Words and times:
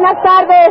buenas 0.00 0.22
tardes. 0.22 0.70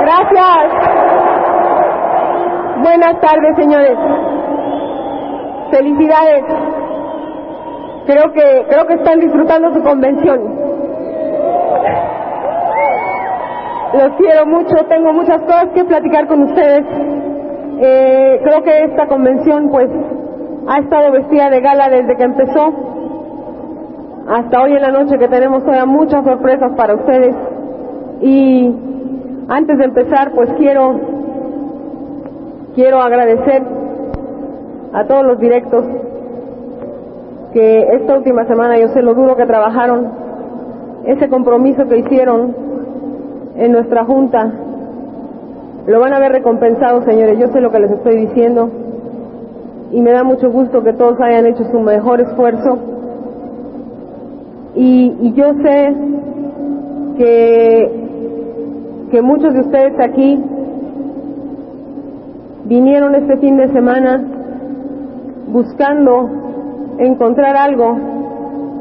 Gracias. 0.00 0.72
Buenas 2.82 3.20
tardes, 3.20 3.56
señores. 3.56 3.98
Felicidades. 5.70 6.44
Creo 8.06 8.32
que 8.32 8.66
creo 8.68 8.86
que 8.86 8.94
están 8.94 9.18
disfrutando 9.20 9.72
su 9.72 9.82
convención. 9.82 10.65
Los 13.94 14.16
quiero 14.16 14.46
mucho, 14.46 14.74
tengo 14.88 15.12
muchas 15.12 15.40
cosas 15.42 15.68
que 15.74 15.84
platicar 15.84 16.26
con 16.26 16.42
ustedes. 16.42 16.84
Eh, 17.78 18.40
creo 18.42 18.62
que 18.62 18.84
esta 18.84 19.06
convención 19.06 19.70
pues 19.70 19.88
ha 20.66 20.78
estado 20.78 21.12
vestida 21.12 21.50
de 21.50 21.60
gala 21.60 21.88
desde 21.88 22.16
que 22.16 22.24
empezó 22.24 22.72
hasta 24.28 24.62
hoy 24.62 24.72
en 24.72 24.82
la 24.82 24.90
noche 24.90 25.18
que 25.18 25.28
tenemos 25.28 25.62
todavía 25.62 25.86
muchas 25.86 26.24
sorpresas 26.24 26.72
para 26.76 26.94
ustedes. 26.94 27.34
Y 28.22 28.74
antes 29.48 29.78
de 29.78 29.84
empezar 29.84 30.32
pues 30.32 30.52
quiero 30.54 31.00
quiero 32.74 33.00
agradecer 33.00 33.62
a 34.92 35.04
todos 35.04 35.24
los 35.24 35.38
directos 35.38 35.84
que 37.52 37.86
esta 37.94 38.16
última 38.16 38.44
semana 38.46 38.78
yo 38.78 38.88
sé 38.88 39.00
lo 39.00 39.14
duro 39.14 39.36
que 39.36 39.46
trabajaron, 39.46 40.10
ese 41.04 41.28
compromiso 41.28 41.86
que 41.86 41.98
hicieron 41.98 42.65
en 43.56 43.72
nuestra 43.72 44.04
junta, 44.04 44.52
lo 45.86 46.00
van 46.00 46.14
a 46.14 46.18
ver 46.18 46.32
recompensado, 46.32 47.02
señores, 47.02 47.38
yo 47.38 47.48
sé 47.48 47.60
lo 47.60 47.70
que 47.70 47.80
les 47.80 47.90
estoy 47.90 48.16
diciendo. 48.16 48.70
Y 49.92 50.02
me 50.02 50.12
da 50.12 50.24
mucho 50.24 50.50
gusto 50.50 50.82
que 50.82 50.92
todos 50.92 51.18
hayan 51.20 51.46
hecho 51.46 51.64
su 51.70 51.78
mejor 51.78 52.20
esfuerzo. 52.20 52.78
Y, 54.74 55.32
yo 55.34 55.54
sé 55.62 55.94
que 57.18 58.02
muchos 59.22 59.54
de 59.54 59.60
ustedes 59.60 59.94
aquí 60.00 60.42
vinieron 62.64 63.14
este 63.14 63.36
fin 63.38 63.56
de 63.56 63.72
semana 63.72 64.22
buscando 65.48 66.28
encontrar 66.98 67.56
algo 67.56 67.96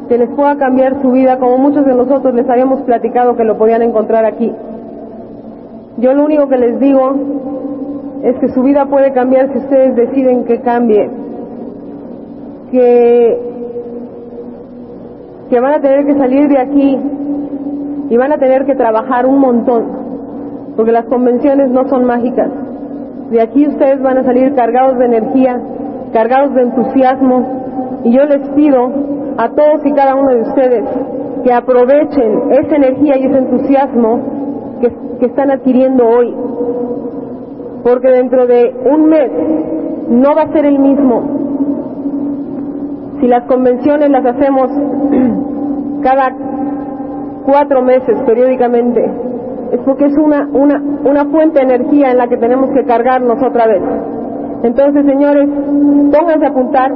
que 0.07 0.17
les 0.17 0.29
pueda 0.29 0.55
cambiar 0.57 1.01
su 1.01 1.11
vida, 1.11 1.39
como 1.39 1.57
muchos 1.57 1.85
de 1.85 1.95
nosotros 1.95 2.33
les 2.33 2.49
habíamos 2.49 2.81
platicado 2.81 3.35
que 3.35 3.43
lo 3.43 3.57
podían 3.57 3.81
encontrar 3.81 4.25
aquí. 4.25 4.51
Yo 5.97 6.13
lo 6.13 6.25
único 6.25 6.47
que 6.47 6.57
les 6.57 6.79
digo 6.79 7.15
es 8.23 8.37
que 8.39 8.49
su 8.49 8.61
vida 8.63 8.85
puede 8.85 9.13
cambiar 9.13 9.51
si 9.51 9.59
ustedes 9.59 9.95
deciden 9.95 10.45
que 10.45 10.61
cambie, 10.61 11.09
que, 12.71 13.39
que 15.49 15.59
van 15.59 15.73
a 15.73 15.79
tener 15.79 16.05
que 16.05 16.15
salir 16.15 16.47
de 16.49 16.57
aquí 16.59 16.99
y 18.09 18.17
van 18.17 18.33
a 18.33 18.37
tener 18.37 18.65
que 18.65 18.75
trabajar 18.75 19.25
un 19.25 19.39
montón, 19.39 19.85
porque 20.75 20.91
las 20.91 21.05
convenciones 21.05 21.69
no 21.71 21.87
son 21.87 22.05
mágicas. 22.05 22.51
De 23.31 23.41
aquí 23.41 23.67
ustedes 23.67 24.01
van 24.01 24.19
a 24.19 24.23
salir 24.23 24.53
cargados 24.53 24.97
de 24.99 25.05
energía, 25.05 25.59
cargados 26.13 26.53
de 26.53 26.61
entusiasmo, 26.61 28.01
y 28.03 28.11
yo 28.11 28.25
les 28.25 28.47
pido 28.49 28.91
a 29.37 29.49
todos 29.49 29.85
y 29.85 29.91
cada 29.93 30.15
uno 30.15 30.31
de 30.31 30.41
ustedes 30.41 30.83
que 31.43 31.53
aprovechen 31.53 32.51
esa 32.51 32.75
energía 32.75 33.17
y 33.17 33.25
ese 33.25 33.37
entusiasmo 33.37 34.19
que, 34.81 35.25
están 35.25 35.49
adquiriendo 35.49 36.05
hoy, 36.05 36.35
porque 37.83 38.09
dentro 38.09 38.45
de 38.45 38.75
un 38.91 39.07
mes 39.07 39.31
no 40.09 40.35
va 40.35 40.43
a 40.43 40.51
ser 40.51 40.65
el 40.65 40.77
mismo. 40.77 41.23
Si 43.19 43.27
las 43.27 43.43
convenciones 43.45 44.09
las 44.09 44.25
hacemos 44.25 44.69
cada 46.03 46.35
cuatro 47.45 47.81
meses 47.81 48.19
periódicamente, 48.25 49.03
es 49.71 49.79
porque 49.81 50.05
es 50.05 50.17
una, 50.17 50.47
una, 50.51 50.81
una 51.05 51.25
fuente 51.25 51.59
de 51.59 51.75
energía 51.75 52.11
en 52.11 52.17
la 52.17 52.27
que 52.27 52.37
tenemos 52.37 52.69
que 52.71 52.83
cargarnos 52.85 53.41
otra 53.41 53.65
vez. 53.67 53.81
Entonces, 54.63 55.05
señores, 55.05 55.47
pónganse 56.11 56.45
a 56.45 56.49
apuntar, 56.49 56.91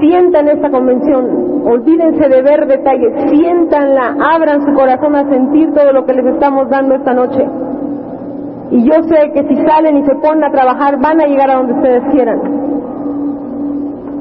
sientan 0.00 0.48
esta 0.48 0.70
convención, 0.70 1.62
olvídense 1.64 2.28
de 2.28 2.42
ver 2.42 2.66
detalles, 2.66 3.30
siéntanla, 3.30 4.16
abran 4.32 4.64
su 4.64 4.72
corazón 4.74 5.16
a 5.16 5.28
sentir 5.28 5.72
todo 5.74 5.92
lo 5.92 6.04
que 6.04 6.14
les 6.14 6.26
estamos 6.26 6.68
dando 6.68 6.94
esta 6.94 7.14
noche. 7.14 7.46
Y 8.70 8.84
yo 8.84 8.94
sé 9.04 9.30
que 9.32 9.44
si 9.48 9.56
salen 9.64 9.98
y 9.98 10.04
se 10.04 10.14
ponen 10.16 10.44
a 10.44 10.50
trabajar 10.50 11.00
van 11.00 11.20
a 11.20 11.26
llegar 11.26 11.50
a 11.50 11.56
donde 11.56 11.74
ustedes 11.74 12.02
quieran. 12.12 12.40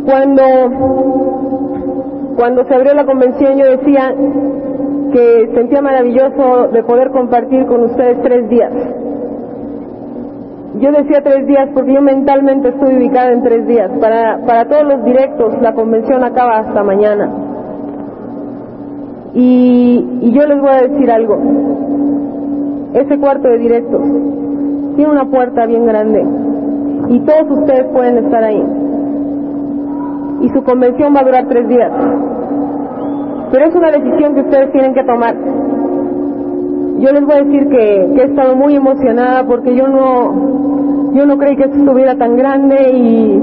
Cuando, 0.05 0.43
cuando 2.37 2.63
se 2.65 2.75
abrió 2.75 2.93
la 2.93 3.05
convención 3.05 3.57
yo 3.57 3.65
decía 3.65 4.13
que 5.13 5.51
sentía 5.55 5.81
maravilloso 5.81 6.67
de 6.71 6.83
poder 6.83 7.09
compartir 7.11 7.65
con 7.65 7.85
ustedes 7.85 8.21
tres 8.21 8.49
días. 8.49 8.71
Yo 10.79 10.91
decía 10.91 11.21
tres 11.23 11.47
días 11.47 11.69
porque 11.73 11.93
yo 11.93 12.01
mentalmente 12.01 12.69
estoy 12.69 12.97
ubicada 12.97 13.31
en 13.31 13.43
tres 13.43 13.65
días. 13.67 13.91
Para, 14.01 14.39
para 14.45 14.65
todos 14.65 14.83
los 14.83 15.05
directos 15.05 15.61
la 15.61 15.73
convención 15.73 16.23
acaba 16.23 16.57
hasta 16.59 16.83
mañana. 16.83 17.29
Y, 19.33 20.19
y 20.21 20.31
yo 20.31 20.45
les 20.47 20.59
voy 20.59 20.69
a 20.69 20.87
decir 20.87 21.11
algo. 21.11 21.37
Ese 22.93 23.17
cuarto 23.19 23.47
de 23.47 23.57
directos 23.57 24.01
tiene 24.95 25.11
una 25.11 25.25
puerta 25.25 25.65
bien 25.65 25.85
grande 25.85 26.25
y 27.09 27.19
todos 27.19 27.59
ustedes 27.59 27.85
pueden 27.93 28.17
estar 28.17 28.43
ahí. 28.43 28.63
Y 30.41 30.49
su 30.49 30.63
convención 30.63 31.13
va 31.15 31.21
a 31.21 31.25
durar 31.25 31.45
tres 31.47 31.67
días. 31.67 31.91
Pero 33.51 33.65
es 33.65 33.75
una 33.75 33.91
decisión 33.91 34.35
que 34.35 34.41
ustedes 34.41 34.71
tienen 34.71 34.93
que 34.93 35.03
tomar. 35.03 35.35
Yo 36.99 37.11
les 37.11 37.25
voy 37.25 37.33
a 37.33 37.43
decir 37.43 37.67
que, 37.69 38.21
he 38.21 38.23
estado 38.23 38.55
muy 38.55 38.75
emocionada 38.75 39.45
porque 39.45 39.75
yo 39.75 39.87
no, 39.87 41.13
yo 41.13 41.25
no 41.25 41.37
creí 41.37 41.55
que 41.55 41.63
esto 41.63 41.77
estuviera 41.77 42.15
tan 42.15 42.37
grande 42.37 42.91
y, 42.91 43.41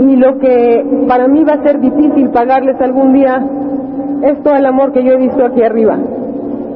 y 0.00 0.16
lo 0.16 0.38
que 0.38 1.04
para 1.06 1.28
mí 1.28 1.44
va 1.44 1.54
a 1.54 1.62
ser 1.62 1.80
difícil 1.80 2.30
pagarles 2.30 2.80
algún 2.80 3.12
día 3.12 3.44
es 4.22 4.42
todo 4.42 4.54
el 4.54 4.66
amor 4.66 4.92
que 4.92 5.04
yo 5.04 5.12
he 5.12 5.18
visto 5.18 5.44
aquí 5.44 5.62
arriba. 5.62 5.98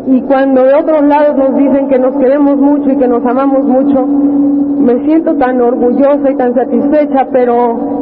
Y 0.06 0.20
cuando 0.22 0.64
de 0.64 0.74
otros 0.74 1.02
lados 1.04 1.36
nos 1.36 1.56
dicen 1.56 1.88
que 1.88 1.98
nos 1.98 2.14
queremos 2.16 2.58
mucho 2.58 2.90
y 2.90 2.96
que 2.96 3.08
nos 3.08 3.24
amamos 3.24 3.64
mucho, 3.64 4.06
me 4.06 5.02
siento 5.06 5.34
tan 5.36 5.60
orgullosa 5.62 6.30
y 6.30 6.36
tan 6.36 6.54
satisfecha, 6.54 7.28
pero 7.32 7.94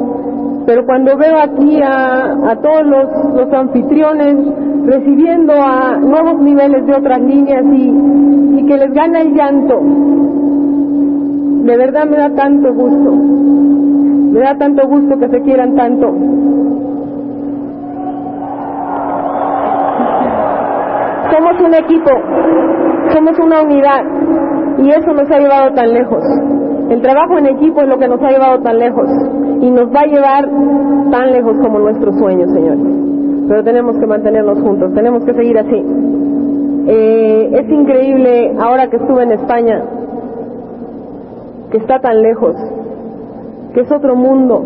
pero 0.66 0.84
cuando 0.86 1.16
veo 1.16 1.38
aquí 1.40 1.80
a, 1.82 2.50
a 2.50 2.56
todos 2.56 2.86
los, 2.86 3.34
los, 3.34 3.52
anfitriones 3.52 4.36
recibiendo 4.84 5.52
a 5.54 5.96
nuevos 5.98 6.40
niveles 6.40 6.86
de 6.86 6.94
otras 6.94 7.20
líneas 7.20 7.64
y, 7.72 8.58
y 8.58 8.66
que 8.66 8.76
les 8.76 8.92
gana 8.92 9.20
el 9.20 9.34
llanto, 9.34 9.80
de 11.64 11.76
verdad 11.76 12.06
me 12.06 12.16
da 12.16 12.30
tanto 12.30 12.74
gusto, 12.74 13.12
me 13.12 14.40
da 14.40 14.56
tanto 14.56 14.88
gusto 14.88 15.18
que 15.18 15.28
se 15.28 15.40
quieran 15.42 15.74
tanto. 15.76 16.08
Somos 21.30 21.60
un 21.60 21.74
equipo, 21.74 22.10
somos 23.12 23.38
una 23.38 23.62
unidad 23.62 24.04
y 24.78 24.90
eso 24.90 25.12
nos 25.12 25.30
ha 25.30 25.38
llevado 25.38 25.72
tan 25.74 25.92
lejos. 25.92 26.22
El 26.90 27.00
trabajo 27.00 27.38
en 27.38 27.46
equipo 27.46 27.80
es 27.82 27.88
lo 27.88 27.96
que 27.98 28.08
nos 28.08 28.20
ha 28.20 28.30
llevado 28.30 28.60
tan 28.60 28.78
lejos 28.78 29.08
y 29.60 29.70
nos 29.70 29.86
va 29.94 30.00
a 30.00 30.06
llevar 30.06 30.44
tan 31.10 31.32
lejos 31.32 31.56
como 31.62 31.78
nuestros 31.78 32.18
sueños, 32.18 32.50
señores. 32.52 33.11
Pero 33.48 33.64
tenemos 33.64 33.98
que 33.98 34.06
mantenernos 34.06 34.60
juntos, 34.60 34.92
tenemos 34.94 35.24
que 35.24 35.34
seguir 35.34 35.58
así. 35.58 35.84
Eh, 36.88 37.50
es 37.52 37.70
increíble 37.70 38.54
ahora 38.58 38.88
que 38.88 38.96
estuve 38.96 39.22
en 39.22 39.32
España, 39.32 39.82
que 41.70 41.78
está 41.78 42.00
tan 42.00 42.22
lejos, 42.22 42.54
que 43.74 43.80
es 43.80 43.92
otro 43.92 44.16
mundo. 44.16 44.64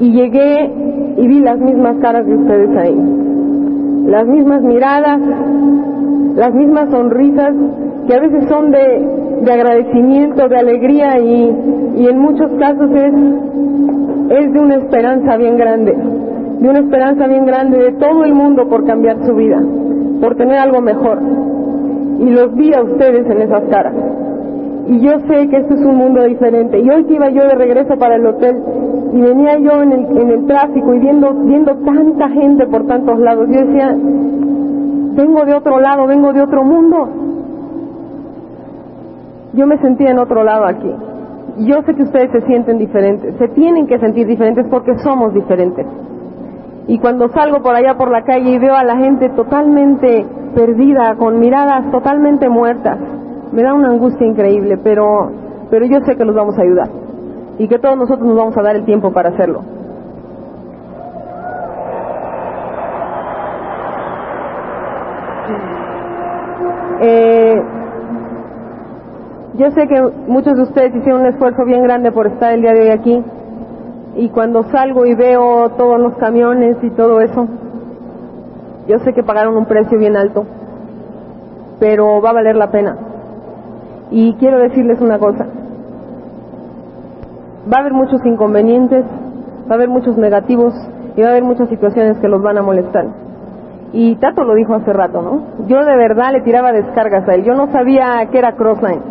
Y 0.00 0.12
llegué 0.12 0.70
y 1.16 1.26
vi 1.26 1.40
las 1.40 1.58
mismas 1.58 1.96
caras 2.00 2.26
de 2.26 2.34
ustedes 2.34 2.76
ahí, 2.76 2.96
las 4.06 4.26
mismas 4.26 4.62
miradas, 4.62 5.20
las 6.36 6.54
mismas 6.54 6.90
sonrisas 6.90 7.54
que 8.06 8.14
a 8.14 8.20
veces 8.20 8.48
son 8.48 8.70
de, 8.70 9.06
de 9.42 9.52
agradecimiento, 9.52 10.48
de 10.48 10.56
alegría 10.56 11.18
y, 11.20 11.56
y 11.96 12.06
en 12.06 12.18
muchos 12.18 12.50
casos 12.58 12.90
es, 12.90 13.14
es 14.30 14.52
de 14.52 14.58
una 14.58 14.76
esperanza 14.76 15.36
bien 15.36 15.56
grande, 15.56 15.96
de 16.62 16.68
una 16.68 16.78
esperanza 16.78 17.26
bien 17.26 17.44
grande 17.44 17.76
de 17.76 17.92
todo 17.94 18.24
el 18.24 18.34
mundo 18.34 18.68
por 18.68 18.86
cambiar 18.86 19.16
su 19.26 19.34
vida, 19.34 19.60
por 20.20 20.36
tener 20.36 20.58
algo 20.58 20.80
mejor. 20.80 21.18
Y 22.20 22.30
los 22.30 22.54
vi 22.54 22.72
a 22.72 22.82
ustedes 22.82 23.28
en 23.28 23.42
esas 23.42 23.64
caras. 23.64 23.94
Y 24.86 25.00
yo 25.00 25.10
sé 25.26 25.48
que 25.48 25.56
esto 25.56 25.74
es 25.74 25.80
un 25.80 25.96
mundo 25.96 26.22
diferente. 26.22 26.78
Y 26.78 26.88
hoy 26.88 27.02
que 27.04 27.14
iba 27.14 27.30
yo 27.30 27.42
de 27.42 27.56
regreso 27.56 27.96
para 27.98 28.14
el 28.14 28.24
hotel 28.24 28.56
y 29.12 29.20
venía 29.20 29.58
yo 29.58 29.82
en 29.82 29.90
el, 29.90 30.18
en 30.18 30.30
el 30.30 30.46
tráfico 30.46 30.94
y 30.94 31.00
viendo, 31.00 31.34
viendo 31.34 31.74
tanta 31.78 32.28
gente 32.28 32.64
por 32.68 32.86
tantos 32.86 33.18
lados, 33.18 33.48
yo 33.50 33.66
decía, 33.66 33.96
vengo 35.16 35.44
de 35.44 35.54
otro 35.54 35.80
lado, 35.80 36.06
vengo 36.06 36.32
de 36.32 36.42
otro 36.42 36.62
mundo. 36.62 37.08
Yo 39.54 39.66
me 39.66 39.78
sentía 39.78 40.10
en 40.10 40.20
otro 40.20 40.44
lado 40.44 40.64
aquí. 40.64 40.94
Yo 41.58 41.82
sé 41.82 41.94
que 41.96 42.04
ustedes 42.04 42.30
se 42.30 42.46
sienten 42.46 42.78
diferentes, 42.78 43.34
se 43.36 43.48
tienen 43.48 43.88
que 43.88 43.98
sentir 43.98 44.28
diferentes 44.28 44.64
porque 44.70 44.96
somos 44.98 45.34
diferentes. 45.34 45.86
Y 46.88 46.98
cuando 46.98 47.28
salgo 47.28 47.62
por 47.62 47.74
allá 47.74 47.94
por 47.96 48.10
la 48.10 48.22
calle 48.22 48.50
y 48.50 48.58
veo 48.58 48.74
a 48.74 48.84
la 48.84 48.96
gente 48.96 49.28
totalmente 49.30 50.26
perdida, 50.54 51.14
con 51.16 51.38
miradas 51.38 51.90
totalmente 51.90 52.48
muertas, 52.48 52.98
me 53.52 53.62
da 53.62 53.74
una 53.74 53.90
angustia 53.90 54.26
increíble, 54.26 54.78
pero, 54.82 55.30
pero 55.70 55.86
yo 55.86 56.00
sé 56.04 56.16
que 56.16 56.24
los 56.24 56.34
vamos 56.34 56.58
a 56.58 56.62
ayudar 56.62 56.88
y 57.58 57.68
que 57.68 57.78
todos 57.78 57.96
nosotros 57.96 58.26
nos 58.26 58.36
vamos 58.36 58.56
a 58.56 58.62
dar 58.62 58.76
el 58.76 58.84
tiempo 58.84 59.12
para 59.12 59.30
hacerlo. 59.30 59.62
Eh, 67.04 67.62
yo 69.54 69.70
sé 69.72 69.86
que 69.88 70.00
muchos 70.28 70.54
de 70.54 70.62
ustedes 70.62 70.94
hicieron 70.94 71.22
un 71.22 71.26
esfuerzo 71.26 71.64
bien 71.64 71.82
grande 71.82 72.12
por 72.12 72.26
estar 72.26 72.52
el 72.52 72.62
día 72.62 72.72
de 72.72 72.80
hoy 72.80 72.90
aquí 72.90 73.24
y 74.16 74.28
cuando 74.28 74.64
salgo 74.64 75.06
y 75.06 75.14
veo 75.14 75.70
todos 75.70 75.98
los 75.98 76.16
camiones 76.16 76.76
y 76.82 76.90
todo 76.90 77.20
eso, 77.20 77.46
yo 78.88 78.98
sé 78.98 79.12
que 79.12 79.22
pagaron 79.22 79.56
un 79.56 79.66
precio 79.66 79.98
bien 79.98 80.16
alto, 80.16 80.44
pero 81.80 82.20
va 82.20 82.30
a 82.30 82.34
valer 82.34 82.56
la 82.56 82.70
pena. 82.70 82.96
Y 84.10 84.34
quiero 84.34 84.58
decirles 84.58 85.00
una 85.00 85.18
cosa, 85.18 85.46
va 87.72 87.78
a 87.78 87.80
haber 87.80 87.94
muchos 87.94 88.24
inconvenientes, 88.26 89.04
va 89.66 89.72
a 89.72 89.74
haber 89.74 89.88
muchos 89.88 90.18
negativos 90.18 90.74
y 91.16 91.20
va 91.22 91.28
a 91.28 91.30
haber 91.30 91.44
muchas 91.44 91.68
situaciones 91.68 92.18
que 92.18 92.28
los 92.28 92.42
van 92.42 92.58
a 92.58 92.62
molestar. 92.62 93.06
Y 93.92 94.16
Tato 94.16 94.44
lo 94.44 94.54
dijo 94.54 94.74
hace 94.74 94.92
rato, 94.92 95.20
¿no? 95.20 95.66
Yo 95.66 95.84
de 95.84 95.96
verdad 95.96 96.32
le 96.32 96.40
tiraba 96.40 96.72
descargas 96.72 97.28
a 97.28 97.34
él. 97.34 97.44
Yo 97.44 97.54
no 97.54 97.70
sabía 97.70 98.26
que 98.30 98.38
era 98.38 98.56
Crossline. 98.56 99.02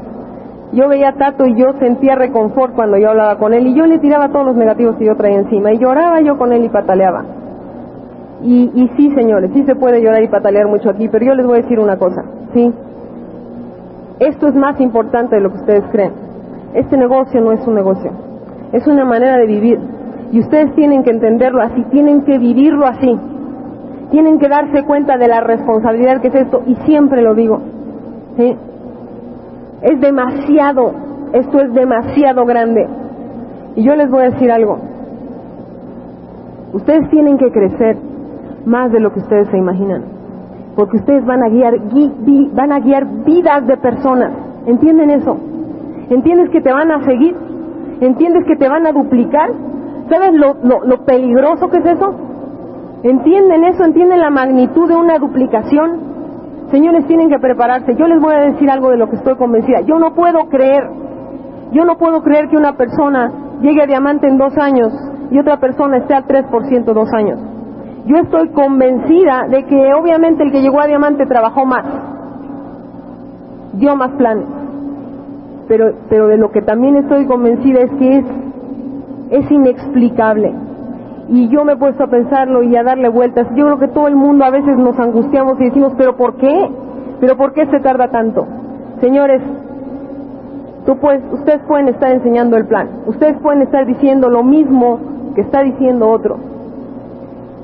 Yo 0.73 0.87
veía 0.87 1.09
a 1.09 1.13
Tato 1.13 1.45
y 1.45 1.55
yo 1.55 1.73
sentía 1.79 2.15
reconfort 2.15 2.73
cuando 2.73 2.97
yo 2.97 3.09
hablaba 3.09 3.37
con 3.37 3.53
él 3.53 3.67
y 3.67 3.75
yo 3.75 3.85
le 3.85 3.99
tiraba 3.99 4.29
todos 4.29 4.45
los 4.45 4.55
negativos 4.55 4.95
que 4.95 5.05
yo 5.05 5.15
traía 5.15 5.39
encima 5.39 5.73
y 5.73 5.79
lloraba 5.79 6.21
yo 6.21 6.37
con 6.37 6.53
él 6.53 6.63
y 6.63 6.69
pataleaba. 6.69 7.25
Y, 8.41 8.71
y 8.73 8.87
sí, 8.95 9.11
señores, 9.13 9.51
sí 9.53 9.63
se 9.65 9.75
puede 9.75 10.01
llorar 10.01 10.23
y 10.23 10.29
patalear 10.29 10.67
mucho 10.67 10.89
aquí, 10.89 11.09
pero 11.09 11.25
yo 11.25 11.35
les 11.35 11.45
voy 11.45 11.59
a 11.59 11.61
decir 11.61 11.77
una 11.77 11.97
cosa, 11.97 12.23
¿sí? 12.53 12.73
Esto 14.19 14.47
es 14.47 14.55
más 14.55 14.79
importante 14.79 15.35
de 15.35 15.41
lo 15.41 15.49
que 15.49 15.57
ustedes 15.57 15.83
creen. 15.91 16.13
Este 16.73 16.95
negocio 16.95 17.41
no 17.41 17.51
es 17.51 17.67
un 17.67 17.75
negocio, 17.75 18.11
es 18.71 18.87
una 18.87 19.03
manera 19.03 19.37
de 19.37 19.47
vivir. 19.47 19.79
Y 20.31 20.39
ustedes 20.39 20.73
tienen 20.75 21.03
que 21.03 21.11
entenderlo 21.11 21.61
así, 21.61 21.83
tienen 21.91 22.23
que 22.23 22.37
vivirlo 22.37 22.85
así. 22.85 23.19
Tienen 24.09 24.39
que 24.39 24.47
darse 24.47 24.85
cuenta 24.85 25.17
de 25.17 25.27
la 25.27 25.41
responsabilidad 25.41 26.21
que 26.21 26.29
es 26.29 26.35
esto, 26.35 26.61
y 26.65 26.75
siempre 26.85 27.21
lo 27.21 27.35
digo. 27.35 27.59
¿sí? 28.37 28.55
Es 29.81 29.99
demasiado, 29.99 30.93
esto 31.33 31.59
es 31.59 31.73
demasiado 31.73 32.45
grande. 32.45 32.87
Y 33.75 33.83
yo 33.83 33.95
les 33.95 34.09
voy 34.09 34.21
a 34.23 34.29
decir 34.29 34.51
algo. 34.51 34.77
Ustedes 36.73 37.09
tienen 37.09 37.37
que 37.37 37.51
crecer 37.51 37.97
más 38.65 38.91
de 38.91 38.99
lo 38.99 39.11
que 39.11 39.19
ustedes 39.19 39.47
se 39.49 39.57
imaginan. 39.57 40.03
Porque 40.75 40.97
ustedes 40.97 41.25
van 41.25 41.43
a 41.43 41.49
guiar, 41.49 41.73
van 42.53 42.71
a 42.71 42.79
guiar 42.79 43.05
vidas 43.25 43.65
de 43.67 43.77
personas. 43.77 44.31
¿Entienden 44.65 45.09
eso? 45.09 45.37
¿Entiendes 46.09 46.49
que 46.49 46.61
te 46.61 46.71
van 46.71 46.91
a 46.91 47.03
seguir? 47.03 47.35
¿Entiendes 47.99 48.45
que 48.45 48.55
te 48.55 48.69
van 48.69 48.85
a 48.85 48.91
duplicar? 48.91 49.51
¿Sabes 50.09 50.33
lo, 50.33 50.55
lo, 50.63 50.85
lo 50.85 51.05
peligroso 51.05 51.69
que 51.69 51.77
es 51.77 51.85
eso? 51.85 52.13
¿Entienden 53.03 53.63
eso? 53.65 53.83
¿Entienden 53.83 54.19
la 54.19 54.29
magnitud 54.29 54.87
de 54.87 54.95
una 54.95 55.17
duplicación? 55.17 56.10
Señores, 56.71 57.05
tienen 57.05 57.29
que 57.29 57.37
prepararse. 57.37 57.95
Yo 57.95 58.07
les 58.07 58.21
voy 58.21 58.33
a 58.33 58.51
decir 58.51 58.69
algo 58.69 58.89
de 58.89 58.97
lo 58.97 59.09
que 59.09 59.17
estoy 59.17 59.35
convencida. 59.35 59.81
Yo 59.81 59.99
no 59.99 60.13
puedo 60.13 60.47
creer, 60.47 60.89
yo 61.73 61.83
no 61.83 61.97
puedo 61.97 62.23
creer 62.23 62.47
que 62.47 62.55
una 62.55 62.77
persona 62.77 63.29
llegue 63.61 63.83
a 63.83 63.87
diamante 63.87 64.27
en 64.27 64.37
dos 64.37 64.57
años 64.57 64.93
y 65.31 65.37
otra 65.37 65.57
persona 65.57 65.97
esté 65.97 66.13
al 66.13 66.25
3% 66.25 66.93
dos 66.93 67.11
años. 67.13 67.39
Yo 68.05 68.15
estoy 68.17 68.49
convencida 68.49 69.47
de 69.49 69.65
que 69.65 69.93
obviamente 69.93 70.43
el 70.43 70.51
que 70.51 70.61
llegó 70.61 70.79
a 70.79 70.87
diamante 70.87 71.25
trabajó 71.25 71.65
más, 71.65 71.85
dio 73.73 73.95
más 73.97 74.11
planes. 74.11 74.47
Pero, 75.67 75.91
pero 76.09 76.27
de 76.27 76.37
lo 76.37 76.51
que 76.51 76.61
también 76.61 76.95
estoy 76.95 77.27
convencida 77.27 77.81
es 77.81 77.91
que 77.99 78.17
es, 78.17 78.25
es 79.29 79.51
inexplicable 79.51 80.70
y 81.31 81.47
yo 81.47 81.63
me 81.63 81.73
he 81.73 81.77
puesto 81.77 82.03
a 82.03 82.07
pensarlo 82.07 82.61
y 82.61 82.75
a 82.75 82.83
darle 82.83 83.07
vueltas. 83.07 83.47
Yo 83.55 83.63
creo 83.63 83.79
que 83.79 83.87
todo 83.87 84.09
el 84.09 84.17
mundo 84.17 84.43
a 84.43 84.49
veces 84.49 84.77
nos 84.77 84.99
angustiamos 84.99 85.57
y 85.61 85.63
decimos, 85.63 85.93
pero 85.97 86.17
¿por 86.17 86.35
qué? 86.35 86.69
¿Pero 87.21 87.37
por 87.37 87.53
qué 87.53 87.65
se 87.67 87.79
tarda 87.79 88.09
tanto? 88.09 88.45
Señores, 88.99 89.41
tú 90.85 90.97
puedes, 90.97 91.23
ustedes 91.31 91.61
pueden 91.69 91.87
estar 91.87 92.11
enseñando 92.11 92.57
el 92.57 92.67
plan, 92.67 92.89
ustedes 93.05 93.37
pueden 93.41 93.61
estar 93.61 93.85
diciendo 93.85 94.29
lo 94.29 94.43
mismo 94.43 94.99
que 95.33 95.41
está 95.41 95.63
diciendo 95.63 96.09
otro, 96.09 96.35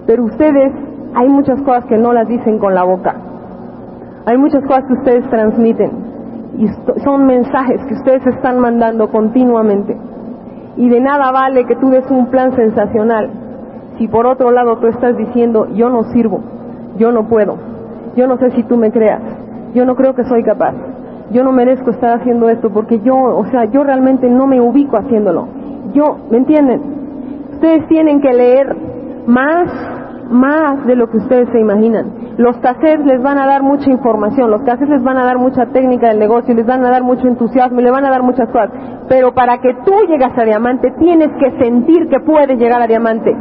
pero 0.05 0.23
ustedes 0.23 0.71
hay 1.13 1.27
muchas 1.27 1.61
cosas 1.63 1.83
que 1.87 1.97
no 1.97 2.13
las 2.13 2.25
dicen 2.29 2.59
con 2.59 2.73
la 2.73 2.85
boca, 2.85 3.15
hay 4.25 4.37
muchas 4.37 4.63
cosas 4.63 4.85
que 4.87 4.93
ustedes 4.93 5.29
transmiten 5.29 5.91
y 6.57 6.67
son 7.03 7.25
mensajes 7.25 7.83
que 7.85 7.95
ustedes 7.95 8.25
están 8.27 8.59
mandando 8.59 9.09
continuamente. 9.09 9.97
Y 10.77 10.89
de 10.89 11.01
nada 11.01 11.31
vale 11.31 11.65
que 11.65 11.75
tú 11.75 11.89
des 11.89 12.09
un 12.11 12.27
plan 12.27 12.55
sensacional 12.55 13.46
si 13.97 14.07
por 14.07 14.25
otro 14.27 14.51
lado 14.51 14.77
tú 14.77 14.87
estás 14.87 15.17
diciendo, 15.17 15.67
yo 15.73 15.89
no 15.89 16.03
sirvo, 16.11 16.41
yo 16.97 17.11
no 17.11 17.27
puedo, 17.27 17.57
yo 18.15 18.27
no 18.27 18.37
sé 18.37 18.51
si 18.51 18.63
tú 18.63 18.77
me 18.77 18.91
creas, 18.91 19.21
yo 19.73 19.85
no 19.85 19.95
creo 19.95 20.13
que 20.13 20.23
soy 20.23 20.43
capaz, 20.43 20.73
yo 21.31 21.43
no 21.43 21.51
merezco 21.51 21.91
estar 21.91 22.19
haciendo 22.19 22.49
esto 22.49 22.69
porque 22.69 22.99
yo, 22.99 23.15
o 23.15 23.45
sea, 23.47 23.65
yo 23.65 23.83
realmente 23.83 24.29
no 24.29 24.47
me 24.47 24.61
ubico 24.61 24.97
haciéndolo. 24.97 25.47
Yo, 25.93 26.17
¿me 26.29 26.37
entienden? 26.37 26.81
Ustedes 27.53 27.87
tienen 27.87 28.21
que 28.21 28.33
leer 28.33 28.75
más, 29.25 29.67
más 30.29 30.85
de 30.85 30.95
lo 30.95 31.09
que 31.09 31.17
ustedes 31.17 31.49
se 31.51 31.59
imaginan. 31.59 32.35
Los 32.37 32.55
cassettes 32.57 33.05
les 33.05 33.21
van 33.21 33.39
a 33.39 33.47
dar 33.47 33.63
mucha 33.63 33.89
información, 33.89 34.51
los 34.51 34.61
cassettes 34.61 34.89
les 34.89 35.03
van 35.03 35.17
a 35.17 35.25
dar 35.25 35.37
mucha 35.37 35.65
técnica 35.65 36.09
del 36.09 36.19
negocio, 36.19 36.53
les 36.53 36.65
van 36.65 36.85
a 36.85 36.91
dar 36.91 37.03
mucho 37.03 37.27
entusiasmo, 37.27 37.81
les 37.81 37.91
van 37.91 38.05
a 38.05 38.11
dar 38.11 38.21
muchas 38.21 38.47
cosas. 38.49 38.69
Pero 39.09 39.33
para 39.33 39.57
que 39.57 39.73
tú 39.83 39.93
llegas 40.07 40.37
a 40.37 40.43
diamante, 40.43 40.93
tienes 40.99 41.29
que 41.39 41.63
sentir 41.63 42.07
que 42.09 42.19
puedes 42.19 42.57
llegar 42.59 42.81
a 42.81 42.87
diamante. 42.87 43.35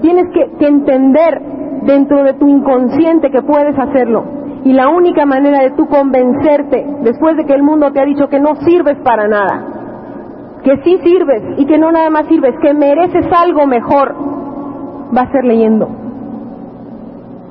Tienes 0.00 0.26
que, 0.32 0.66
entender 0.66 1.40
dentro 1.82 2.22
de 2.22 2.34
tu 2.34 2.46
inconsciente 2.46 3.30
que 3.30 3.42
puedes 3.42 3.78
hacerlo. 3.78 4.24
Y 4.64 4.72
la 4.72 4.88
única 4.88 5.24
manera 5.24 5.62
de 5.62 5.70
tú 5.70 5.86
convencerte, 5.86 6.86
después 7.02 7.36
de 7.36 7.44
que 7.44 7.54
el 7.54 7.62
mundo 7.62 7.92
te 7.92 8.00
ha 8.00 8.04
dicho 8.04 8.28
que 8.28 8.40
no 8.40 8.56
sirves 8.56 8.98
para 9.02 9.26
nada, 9.28 9.64
que 10.62 10.76
sí 10.82 10.98
sirves 11.02 11.58
y 11.58 11.66
que 11.66 11.78
no 11.78 11.90
nada 11.92 12.10
más 12.10 12.26
sirves, 12.26 12.54
que 12.60 12.74
mereces 12.74 13.26
algo 13.32 13.66
mejor, 13.66 14.14
va 15.16 15.22
a 15.22 15.32
ser 15.32 15.44
leyendo. 15.44 15.88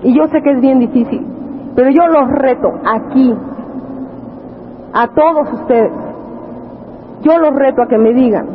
Y 0.04 0.14
yo 0.14 0.28
sé 0.28 0.42
que 0.42 0.52
es 0.52 0.62
bien 0.62 0.80
difícil, 0.80 1.26
pero 1.76 1.90
yo 1.90 2.08
los 2.08 2.30
reto 2.30 2.74
aquí, 2.86 3.34
a 4.94 5.08
todos 5.08 5.54
ustedes, 5.54 5.92
yo 7.22 7.38
los 7.40 7.54
reto 7.56 7.82
a 7.82 7.88
que 7.88 7.98
me 7.98 8.14
digan 8.14 8.48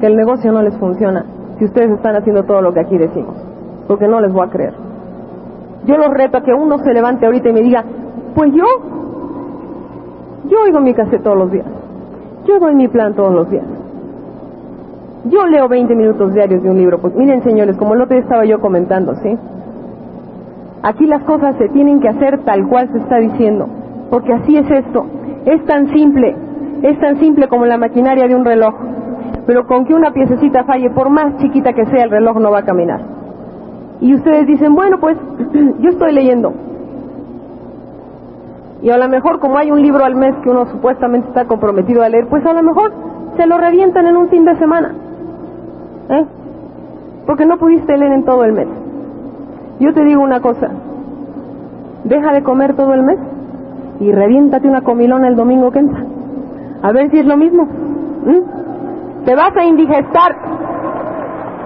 que 0.00 0.06
el 0.06 0.16
negocio 0.16 0.52
no 0.52 0.62
les 0.62 0.76
funciona, 0.78 1.24
si 1.60 1.66
ustedes 1.66 1.90
están 1.90 2.16
haciendo 2.16 2.42
todo 2.44 2.62
lo 2.62 2.72
que 2.72 2.80
aquí 2.80 2.96
decimos, 2.96 3.36
porque 3.86 4.08
no 4.08 4.18
les 4.18 4.32
voy 4.32 4.46
a 4.46 4.50
creer. 4.50 4.72
Yo 5.84 5.98
los 5.98 6.08
reto 6.08 6.38
a 6.38 6.42
que 6.42 6.54
uno 6.54 6.78
se 6.78 6.92
levante 6.94 7.26
ahorita 7.26 7.50
y 7.50 7.52
me 7.52 7.60
diga, 7.60 7.84
pues 8.34 8.50
yo, 8.52 8.64
yo 10.48 10.56
oigo 10.64 10.80
mi 10.80 10.94
cassette 10.94 11.22
todos 11.22 11.36
los 11.36 11.52
días, 11.52 11.66
yo 12.46 12.58
doy 12.58 12.74
mi 12.74 12.88
plan 12.88 13.14
todos 13.14 13.34
los 13.34 13.50
días, 13.50 13.66
yo 15.26 15.46
leo 15.46 15.68
20 15.68 15.94
minutos 15.94 16.32
diarios 16.32 16.62
de 16.62 16.70
un 16.70 16.78
libro. 16.78 16.98
Pues 16.98 17.14
miren 17.14 17.42
señores, 17.42 17.76
como 17.76 17.92
el 17.92 18.00
otro 18.00 18.14
día 18.14 18.22
estaba 18.22 18.46
yo 18.46 18.58
comentando, 18.58 19.14
¿sí? 19.16 19.36
Aquí 20.82 21.04
las 21.06 21.22
cosas 21.24 21.56
se 21.58 21.68
tienen 21.68 22.00
que 22.00 22.08
hacer 22.08 22.38
tal 22.44 22.66
cual 22.68 22.88
se 22.90 22.98
está 22.98 23.18
diciendo, 23.18 23.68
porque 24.10 24.32
así 24.32 24.56
es 24.56 24.70
esto. 24.70 25.04
Es 25.44 25.62
tan 25.66 25.88
simple, 25.88 26.34
es 26.82 26.98
tan 27.00 27.18
simple 27.18 27.48
como 27.48 27.66
la 27.66 27.76
maquinaria 27.76 28.26
de 28.26 28.34
un 28.34 28.46
reloj 28.46 28.74
pero 29.46 29.66
con 29.66 29.84
que 29.84 29.94
una 29.94 30.12
piececita 30.12 30.64
falle, 30.64 30.90
por 30.90 31.10
más 31.10 31.36
chiquita 31.38 31.72
que 31.72 31.86
sea, 31.86 32.04
el 32.04 32.10
reloj 32.10 32.38
no 32.38 32.50
va 32.50 32.60
a 32.60 32.64
caminar. 32.64 33.00
Y 34.00 34.14
ustedes 34.14 34.46
dicen, 34.46 34.74
bueno, 34.74 34.98
pues 34.98 35.16
yo 35.80 35.90
estoy 35.90 36.12
leyendo. 36.12 36.52
Y 38.82 38.90
a 38.90 38.96
lo 38.96 39.08
mejor 39.08 39.40
como 39.40 39.58
hay 39.58 39.70
un 39.70 39.82
libro 39.82 40.04
al 40.04 40.14
mes 40.14 40.34
que 40.42 40.50
uno 40.50 40.66
supuestamente 40.66 41.28
está 41.28 41.44
comprometido 41.44 42.02
a 42.02 42.08
leer, 42.08 42.26
pues 42.28 42.44
a 42.46 42.54
lo 42.54 42.62
mejor 42.62 42.92
se 43.36 43.46
lo 43.46 43.58
revientan 43.58 44.06
en 44.06 44.16
un 44.16 44.28
fin 44.28 44.44
de 44.44 44.56
semana. 44.56 44.94
¿Eh? 46.08 46.24
Porque 47.26 47.44
no 47.44 47.58
pudiste 47.58 47.96
leer 47.96 48.12
en 48.12 48.24
todo 48.24 48.44
el 48.44 48.52
mes. 48.52 48.68
Yo 49.80 49.92
te 49.92 50.04
digo 50.04 50.22
una 50.22 50.40
cosa, 50.40 50.68
deja 52.04 52.32
de 52.32 52.42
comer 52.42 52.74
todo 52.74 52.94
el 52.94 53.02
mes 53.02 53.18
y 54.00 54.12
reviéntate 54.12 54.68
una 54.68 54.80
comilona 54.80 55.28
el 55.28 55.36
domingo 55.36 55.70
que 55.70 55.78
entra. 55.78 56.04
A 56.82 56.92
ver 56.92 57.10
si 57.10 57.18
es 57.18 57.26
lo 57.26 57.36
mismo. 57.36 57.68
Te 59.24 59.34
vas 59.34 59.56
a 59.56 59.64
indigestar. 59.64 60.36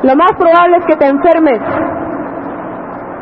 Lo 0.02 0.16
más 0.16 0.32
probable 0.38 0.78
es 0.78 0.84
que 0.84 0.96
te 0.96 1.06
enfermes, 1.06 1.60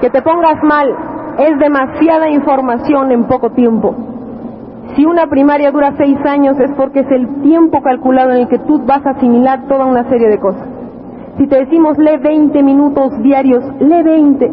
que 0.01 0.11
te 0.11 0.23
pongas 0.23 0.62
mal, 0.65 0.95
es 1.39 1.59
demasiada 1.59 2.29
información 2.29 3.12
en 3.12 3.25
poco 3.25 3.51
tiempo. 3.51 3.95
Si 4.97 5.07
una 5.07 5.27
primaria 5.27 5.71
dura 5.71 5.95
seis 5.97 6.19
años 6.27 6.59
es 6.59 6.71
porque 6.77 7.01
es 7.01 7.11
el 7.11 7.43
tiempo 7.43 7.81
calculado 7.83 8.31
en 8.31 8.39
el 8.39 8.49
que 8.49 8.59
tú 8.59 8.83
vas 8.85 9.05
a 9.07 9.11
asimilar 9.11 9.67
toda 9.69 9.87
una 9.87 10.05
serie 10.09 10.29
de 10.29 10.39
cosas. 10.39 10.69
Si 11.39 11.47
te 11.47 11.65
decimos 11.65 11.97
lee 11.97 12.19
20 12.19 12.62
minutos 12.62 13.11
diarios, 13.23 13.65
lee 13.81 14.03
20. 14.03 14.53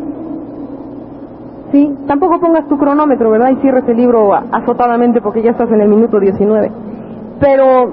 ¿Sí? 1.71 1.98
Tampoco 2.07 2.39
pongas 2.39 2.67
tu 2.67 2.77
cronómetro, 2.77 3.29
¿verdad? 3.31 3.51
Y 3.51 3.55
cierres 3.57 3.88
el 3.88 3.98
libro 3.98 4.33
azotadamente 4.33 5.21
porque 5.21 5.41
ya 5.43 5.51
estás 5.51 5.69
en 5.71 5.81
el 5.81 5.89
minuto 5.89 6.19
19. 6.19 6.71
Pero, 7.39 7.91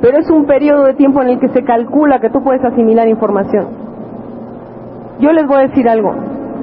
pero 0.00 0.18
es 0.18 0.30
un 0.30 0.46
periodo 0.46 0.84
de 0.84 0.94
tiempo 0.94 1.20
en 1.22 1.28
el 1.28 1.40
que 1.40 1.48
se 1.48 1.62
calcula 1.62 2.20
que 2.20 2.30
tú 2.30 2.42
puedes 2.42 2.64
asimilar 2.64 3.06
información. 3.08 3.66
Yo 5.20 5.32
les 5.32 5.46
voy 5.46 5.58
a 5.58 5.68
decir 5.68 5.88
algo. 5.88 6.14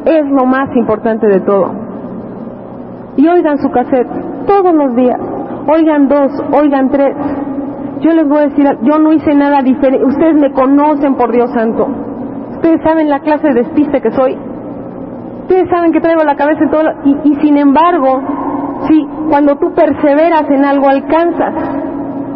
Es 0.05 0.25
lo 0.29 0.45
más 0.45 0.75
importante 0.75 1.27
de 1.27 1.41
todo. 1.41 1.71
Y 3.17 3.27
oigan 3.27 3.59
su 3.59 3.69
cassette 3.69 4.07
todos 4.47 4.73
los 4.73 4.95
días. 4.95 5.19
Oigan 5.67 6.07
dos, 6.07 6.31
oigan 6.53 6.89
tres. 6.89 7.15
Yo 7.99 8.11
les 8.11 8.27
voy 8.27 8.39
a 8.39 8.47
decir, 8.47 8.65
yo 8.83 8.99
no 8.99 9.11
hice 9.11 9.35
nada 9.35 9.61
diferente. 9.61 10.05
Ustedes 10.05 10.35
me 10.35 10.51
conocen, 10.51 11.15
por 11.15 11.31
Dios 11.31 11.51
santo. 11.51 11.87
Ustedes 12.51 12.81
saben 12.83 13.09
la 13.09 13.19
clase 13.19 13.47
de 13.49 13.63
despiste 13.63 14.01
que 14.01 14.11
soy. 14.11 14.37
Ustedes 15.41 15.69
saben 15.69 15.91
que 15.91 16.01
traigo 16.01 16.23
la 16.23 16.35
cabeza 16.35 16.63
en 16.63 16.69
todo. 16.71 16.89
Y, 17.05 17.31
y 17.31 17.35
sin 17.35 17.57
embargo, 17.57 18.21
sí, 18.87 19.07
cuando 19.29 19.55
tú 19.57 19.73
perseveras 19.73 20.49
en 20.49 20.65
algo, 20.65 20.87
alcanzas. 20.87 21.53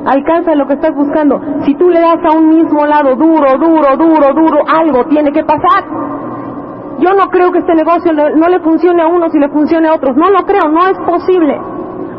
Alcanzas 0.06 0.56
lo 0.58 0.66
que 0.68 0.74
estás 0.74 0.96
buscando. 0.96 1.40
Si 1.64 1.76
tú 1.76 1.90
le 1.90 2.00
das 2.00 2.20
a 2.24 2.36
un 2.36 2.50
mismo 2.50 2.86
lado 2.86 3.16
duro, 3.16 3.58
duro, 3.58 3.98
duro, 3.98 4.34
duro, 4.34 4.60
algo 4.68 5.06
tiene 5.06 5.32
que 5.32 5.44
pasar. 5.44 5.84
Yo 7.00 7.14
no 7.14 7.28
creo 7.30 7.52
que 7.52 7.60
este 7.60 7.76
negocio 7.76 8.12
no 8.14 8.48
le 8.48 8.60
funcione 8.60 9.02
a 9.02 9.08
unos 9.08 9.34
y 9.34 9.40
le 9.40 9.50
funcione 9.50 9.88
a 9.88 9.94
otros. 9.94 10.16
No 10.16 10.30
lo 10.30 10.44
creo, 10.46 10.70
no 10.70 10.88
es 10.88 10.98
posible. 11.00 11.60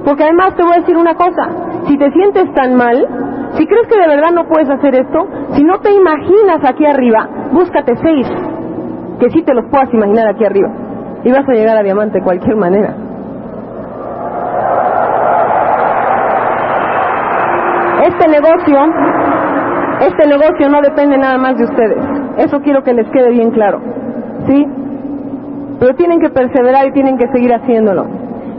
Porque 0.05 0.25
además 0.25 0.55
te 0.57 0.63
voy 0.63 0.73
a 0.75 0.81
decir 0.81 0.97
una 0.97 1.15
cosa, 1.15 1.49
si 1.87 1.97
te 1.97 2.11
sientes 2.11 2.53
tan 2.55 2.75
mal, 2.75 3.07
si 3.55 3.67
crees 3.67 3.87
que 3.87 4.01
de 4.01 4.09
verdad 4.09 4.33
no 4.33 4.49
puedes 4.49 4.69
hacer 4.69 4.95
esto, 4.95 5.27
si 5.55 5.63
no 5.63 5.79
te 5.79 5.93
imaginas 5.93 6.59
aquí 6.65 6.85
arriba, 6.85 7.29
búscate 7.53 7.95
seis, 8.03 8.27
que 9.21 9.31
sí 9.31 9.43
te 9.43 9.55
los 9.55 9.67
puedas 9.67 9.93
imaginar 9.93 10.29
aquí 10.29 10.45
arriba. 10.45 10.71
Y 11.23 11.31
vas 11.31 11.49
a 11.49 11.53
llegar 11.53 11.77
a 11.77 11.83
diamante 11.83 12.19
de 12.19 12.25
cualquier 12.25 12.57
manera. 12.57 12.95
Este 18.03 18.29
negocio, 18.29 18.79
este 20.01 20.27
negocio 20.27 20.69
no 20.69 20.81
depende 20.83 21.17
nada 21.19 21.39
más 21.39 21.57
de 21.57 21.65
ustedes. 21.65 22.05
Eso 22.37 22.61
quiero 22.61 22.83
que 22.83 22.93
les 22.93 23.09
quede 23.11 23.31
bien 23.31 23.51
claro. 23.53 23.81
¿Sí? 24.47 24.67
Pero 25.79 25.95
tienen 25.95 26.21
que 26.21 26.31
perseverar 26.31 26.87
y 26.89 26.93
tienen 26.93 27.17
que 27.17 27.29
seguir 27.29 27.55
haciéndolo. 27.55 28.07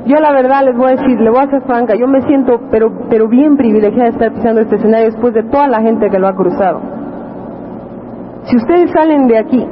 Yo 0.05 0.17
la 0.19 0.31
verdad 0.31 0.63
les 0.63 0.77
voy 0.77 0.87
a 0.87 0.95
decir, 0.95 1.19
le 1.19 1.29
voy 1.29 1.39
a 1.39 1.49
ser 1.49 1.61
franca, 1.63 1.95
yo 1.95 2.07
me 2.07 2.21
siento 2.21 2.59
pero, 2.71 2.91
pero 3.09 3.27
bien 3.27 3.57
privilegiada 3.57 4.05
de 4.05 4.09
estar 4.11 4.31
pisando 4.33 4.61
este 4.61 4.75
escenario 4.75 5.05
después 5.07 5.33
de 5.33 5.43
toda 5.43 5.67
la 5.67 5.81
gente 5.81 6.09
que 6.09 6.19
lo 6.19 6.27
ha 6.27 6.35
cruzado. 6.35 6.81
Si 8.43 8.55
ustedes 8.57 8.91
salen 8.91 9.27
de 9.27 9.37
aquí 9.37 9.65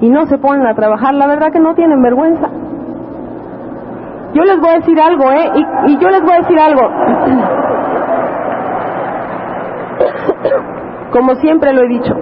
y 0.00 0.10
no 0.10 0.26
se 0.26 0.38
ponen 0.38 0.66
a 0.66 0.74
trabajar, 0.74 1.14
la 1.14 1.26
verdad 1.26 1.52
que 1.52 1.60
no 1.60 1.74
tienen 1.74 2.02
vergüenza. 2.02 2.48
Yo 4.34 4.42
les 4.42 4.58
voy 4.58 4.70
a 4.70 4.78
decir 4.80 4.98
algo, 5.00 5.30
¿eh? 5.30 5.50
Y, 5.54 5.92
y 5.92 5.98
yo 5.98 6.08
les 6.08 6.22
voy 6.22 6.32
a 6.32 6.40
decir 6.40 6.58
algo. 6.58 6.82
Como 11.12 11.34
siempre 11.36 11.72
lo 11.72 11.82
he 11.82 11.88
dicho, 11.88 12.14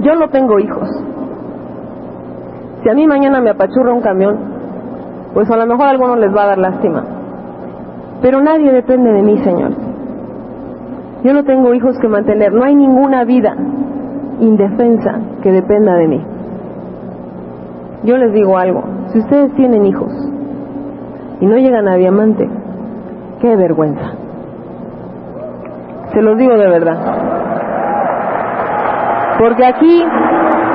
yo 0.00 0.14
no 0.14 0.28
tengo 0.28 0.58
hijos. 0.58 0.88
Si 2.82 2.88
a 2.88 2.94
mí 2.94 3.06
mañana 3.06 3.40
me 3.40 3.50
apachurra 3.50 3.92
un 3.92 4.00
camión, 4.00 4.38
pues 5.34 5.50
a 5.50 5.56
lo 5.56 5.66
mejor 5.66 5.86
a 5.86 6.16
les 6.16 6.34
va 6.34 6.42
a 6.44 6.46
dar 6.46 6.58
lástima. 6.58 7.04
Pero 8.22 8.40
nadie 8.40 8.72
depende 8.72 9.12
de 9.12 9.22
mí, 9.22 9.38
Señor. 9.38 9.72
Yo 11.24 11.32
no 11.34 11.44
tengo 11.44 11.74
hijos 11.74 11.98
que 11.98 12.08
mantener, 12.08 12.52
no 12.52 12.64
hay 12.64 12.74
ninguna 12.74 13.24
vida 13.24 13.56
indefensa 14.40 15.20
que 15.42 15.50
dependa 15.50 15.94
de 15.94 16.08
mí. 16.08 16.24
Yo 18.04 18.16
les 18.16 18.32
digo 18.32 18.56
algo, 18.56 18.84
si 19.08 19.18
ustedes 19.18 19.52
tienen 19.54 19.84
hijos 19.84 20.12
y 21.40 21.46
no 21.46 21.56
llegan 21.56 21.88
a 21.88 21.96
diamante, 21.96 22.48
qué 23.40 23.56
vergüenza. 23.56 24.27
Se 26.12 26.22
los 26.22 26.36
digo 26.38 26.56
de 26.56 26.68
verdad. 26.68 26.98
Porque 29.38 29.64
aquí 29.66 30.04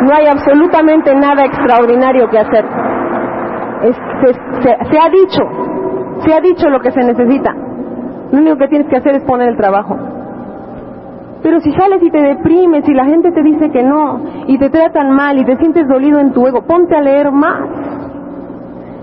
no 0.03 0.13
hay 0.13 0.27
absolutamente 0.27 1.13
nada 1.15 1.45
extraordinario 1.45 2.29
que 2.29 2.39
hacer. 2.39 2.65
se, 4.61 4.77
se 4.91 4.99
ha 4.99 5.09
dicho, 5.09 5.43
se 6.25 6.33
ha 6.33 6.39
dicho 6.39 6.69
lo 6.69 6.79
que 6.79 6.91
se 6.91 7.03
necesita. 7.03 7.53
Lo 8.31 8.39
único 8.39 8.57
que 8.57 8.67
tienes 8.67 8.87
que 8.87 8.97
hacer 8.97 9.15
es 9.15 9.23
poner 9.23 9.49
el 9.49 9.57
trabajo. 9.57 9.97
Pero 11.43 11.59
si 11.59 11.71
sales 11.73 12.01
y 12.01 12.09
te 12.09 12.21
deprimes 12.21 12.87
y 12.87 12.93
la 12.93 13.05
gente 13.05 13.31
te 13.31 13.43
dice 13.43 13.69
que 13.69 13.83
no 13.83 14.21
y 14.47 14.57
te 14.57 14.69
tratan 14.69 15.11
mal 15.11 15.37
y 15.37 15.43
te 15.43 15.57
sientes 15.57 15.87
dolido 15.87 16.19
en 16.19 16.31
tu 16.31 16.47
ego, 16.47 16.61
ponte 16.63 16.95
a 16.95 17.01
leer 17.01 17.31
más. 17.31 17.59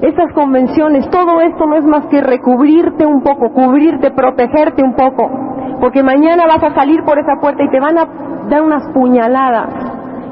Estas 0.01 0.33
convenciones, 0.33 1.09
todo 1.11 1.43
esto 1.43 1.67
no 1.67 1.77
es 1.77 1.85
más 1.85 2.07
que 2.07 2.23
recubrirte 2.23 3.05
un 3.05 3.23
poco, 3.23 3.53
cubrirte, 3.53 4.11
protegerte 4.11 4.83
un 4.83 4.95
poco, 4.95 5.31
porque 5.81 6.03
mañana 6.03 6.47
vas 6.47 6.63
a 6.63 6.75
salir 6.75 7.03
por 7.05 7.19
esa 7.19 7.41
puerta 7.41 7.63
y 7.65 7.71
te 7.71 7.81
van 7.81 7.99
a 7.99 8.07
dar 8.49 8.63
unas 8.63 8.87
puñaladas 8.93 9.69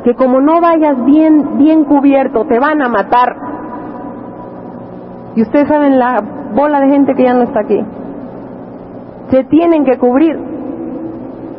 que 0.05 0.15
como 0.15 0.41
no 0.41 0.61
vayas 0.61 1.05
bien 1.05 1.59
bien 1.59 1.85
cubierto 1.85 2.45
te 2.45 2.59
van 2.59 2.83
a 2.83 2.89
matar. 2.89 3.37
Y 5.35 5.43
ustedes 5.43 5.69
saben 5.69 5.99
la 5.99 6.19
bola 6.55 6.81
de 6.81 6.89
gente 6.89 7.15
que 7.15 7.25
ya 7.25 7.35
no 7.35 7.43
está 7.43 7.61
aquí. 7.61 7.81
Se 9.31 9.45
tienen 9.45 9.85
que 9.85 9.99
cubrir, 9.99 10.37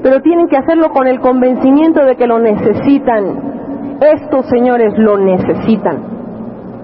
pero 0.02 0.22
tienen 0.22 0.48
que 0.48 0.58
hacerlo 0.58 0.90
con 0.90 1.08
el 1.08 1.20
convencimiento 1.20 2.04
de 2.04 2.16
que 2.16 2.28
lo 2.28 2.40
necesitan. 2.40 3.98
Estos 4.02 4.48
señores 4.48 4.98
lo 4.98 5.18
necesitan. 5.18 6.20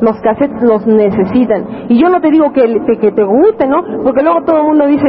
Los 0.02 0.20
cassettes 0.22 0.62
los 0.62 0.86
necesitan. 0.86 1.88
Y 1.90 2.00
yo 2.00 2.10
no 2.10 2.20
te 2.20 2.30
digo 2.30 2.52
que, 2.52 2.62
que 3.00 3.12
te 3.12 3.24
guste, 3.24 3.68
¿no? 3.68 3.82
Porque 4.04 4.22
luego 4.22 4.44
todo 4.44 4.58
el 4.58 4.64
mundo 4.68 4.86
dice, 4.86 5.08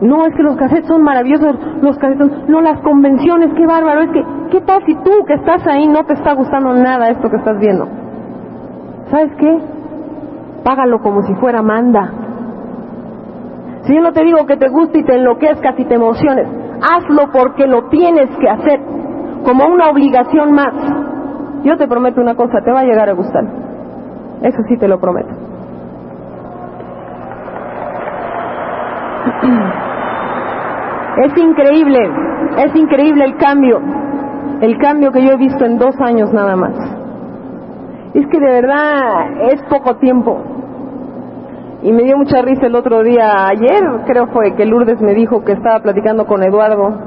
no, 0.00 0.26
es 0.26 0.34
que 0.34 0.42
los 0.42 0.56
cassettes 0.56 0.86
son 0.86 1.02
maravillosos, 1.02 1.56
los 1.82 1.98
cassettes, 1.98 2.48
no 2.48 2.60
las 2.60 2.80
convenciones, 2.82 3.52
qué 3.54 3.66
bárbaro, 3.66 4.02
es 4.02 4.10
que, 4.10 4.24
¿qué 4.50 4.60
tal 4.60 4.84
si 4.86 4.94
tú 4.96 5.10
que 5.26 5.34
estás 5.34 5.66
ahí 5.66 5.88
no 5.88 6.04
te 6.04 6.12
está 6.14 6.34
gustando 6.34 6.72
nada 6.74 7.08
esto 7.08 7.28
que 7.28 7.36
estás 7.36 7.58
viendo? 7.58 7.86
¿Sabes 9.10 9.32
qué? 9.38 9.58
Págalo 10.62 11.00
como 11.00 11.22
si 11.22 11.34
fuera 11.34 11.62
manda. 11.62 12.12
Si 13.82 13.94
yo 13.94 14.00
no 14.00 14.12
te 14.12 14.22
digo 14.22 14.46
que 14.46 14.56
te 14.56 14.68
guste 14.68 15.00
y 15.00 15.04
te 15.04 15.16
enloquezcas 15.16 15.74
y 15.78 15.84
te 15.84 15.94
emociones, 15.94 16.46
hazlo 16.82 17.30
porque 17.32 17.66
lo 17.66 17.88
tienes 17.88 18.28
que 18.36 18.48
hacer, 18.48 18.80
como 19.44 19.66
una 19.66 19.88
obligación 19.90 20.52
más. 20.52 20.74
Yo 21.64 21.76
te 21.76 21.88
prometo 21.88 22.20
una 22.20 22.36
cosa, 22.36 22.60
te 22.64 22.70
va 22.70 22.80
a 22.80 22.84
llegar 22.84 23.08
a 23.08 23.14
gustar. 23.14 23.44
Eso 24.42 24.58
sí 24.68 24.76
te 24.78 24.86
lo 24.86 25.00
prometo. 25.00 25.34
Es 31.24 31.36
increíble, 31.36 31.98
es 32.64 32.76
increíble 32.76 33.24
el 33.24 33.36
cambio, 33.38 33.80
el 34.60 34.78
cambio 34.78 35.10
que 35.10 35.24
yo 35.24 35.32
he 35.32 35.36
visto 35.36 35.64
en 35.64 35.76
dos 35.76 35.94
años 36.00 36.32
nada 36.32 36.54
más. 36.54 36.74
Es 38.14 38.24
que 38.28 38.38
de 38.38 38.46
verdad 38.46 39.50
es 39.50 39.60
poco 39.68 39.96
tiempo. 39.96 40.40
Y 41.82 41.92
me 41.92 42.04
dio 42.04 42.16
mucha 42.16 42.40
risa 42.42 42.66
el 42.66 42.74
otro 42.76 43.02
día, 43.02 43.48
ayer 43.48 43.82
creo 44.06 44.28
fue 44.28 44.54
que 44.54 44.64
Lourdes 44.64 45.00
me 45.00 45.14
dijo 45.14 45.44
que 45.44 45.52
estaba 45.52 45.80
platicando 45.80 46.24
con 46.24 46.42
Eduardo 46.42 46.98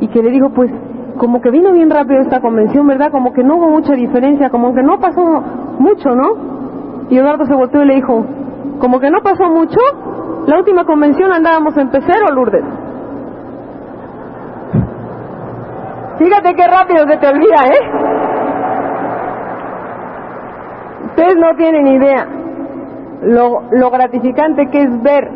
y 0.00 0.08
que 0.08 0.22
le 0.22 0.30
dijo 0.30 0.50
pues 0.50 0.72
como 1.16 1.40
que 1.40 1.50
vino 1.50 1.72
bien 1.72 1.90
rápido 1.90 2.20
esta 2.22 2.40
convención, 2.40 2.86
¿verdad? 2.86 3.12
Como 3.12 3.32
que 3.32 3.44
no 3.44 3.56
hubo 3.56 3.68
mucha 3.68 3.92
diferencia, 3.94 4.50
como 4.50 4.74
que 4.74 4.82
no 4.82 4.98
pasó 4.98 5.22
mucho, 5.78 6.10
¿no? 6.16 7.08
Y 7.10 7.16
Eduardo 7.18 7.44
se 7.44 7.54
volteó 7.54 7.82
y 7.82 7.86
le 7.86 7.94
dijo, 7.96 8.24
como 8.80 8.98
que 8.98 9.10
no 9.10 9.20
pasó 9.22 9.50
mucho, 9.50 9.78
la 10.46 10.58
última 10.58 10.84
convención 10.84 11.32
andábamos 11.32 11.76
en 11.76 11.90
pecero, 11.90 12.34
Lourdes. 12.34 12.79
Fíjate 16.20 16.54
qué 16.54 16.66
rápido 16.66 17.06
se 17.08 17.16
te 17.16 17.26
olvida, 17.28 17.56
¿eh? 17.64 17.90
Ustedes 21.06 21.36
no 21.36 21.56
tienen 21.56 21.86
idea 21.86 22.26
lo, 23.22 23.62
lo 23.70 23.90
gratificante 23.90 24.68
que 24.68 24.82
es 24.82 25.02
ver 25.02 25.30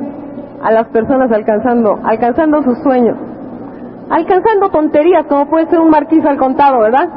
a 0.62 0.70
las 0.72 0.86
personas 0.88 1.32
alcanzando, 1.32 1.98
alcanzando 2.04 2.62
sus 2.62 2.82
sueños, 2.82 3.16
alcanzando 4.10 4.68
tonterías 4.68 5.24
como 5.26 5.46
puede 5.46 5.70
ser 5.70 5.80
un 5.80 5.88
marquís 5.88 6.22
al 6.26 6.36
contado, 6.36 6.80
¿verdad? 6.80 7.08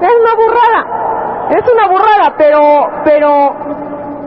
Es 0.00 0.12
una 0.20 0.34
burrada, 0.36 1.48
es 1.50 1.64
una 1.72 1.88
burrada, 1.88 2.34
pero, 2.38 2.60
pero, 3.04 3.54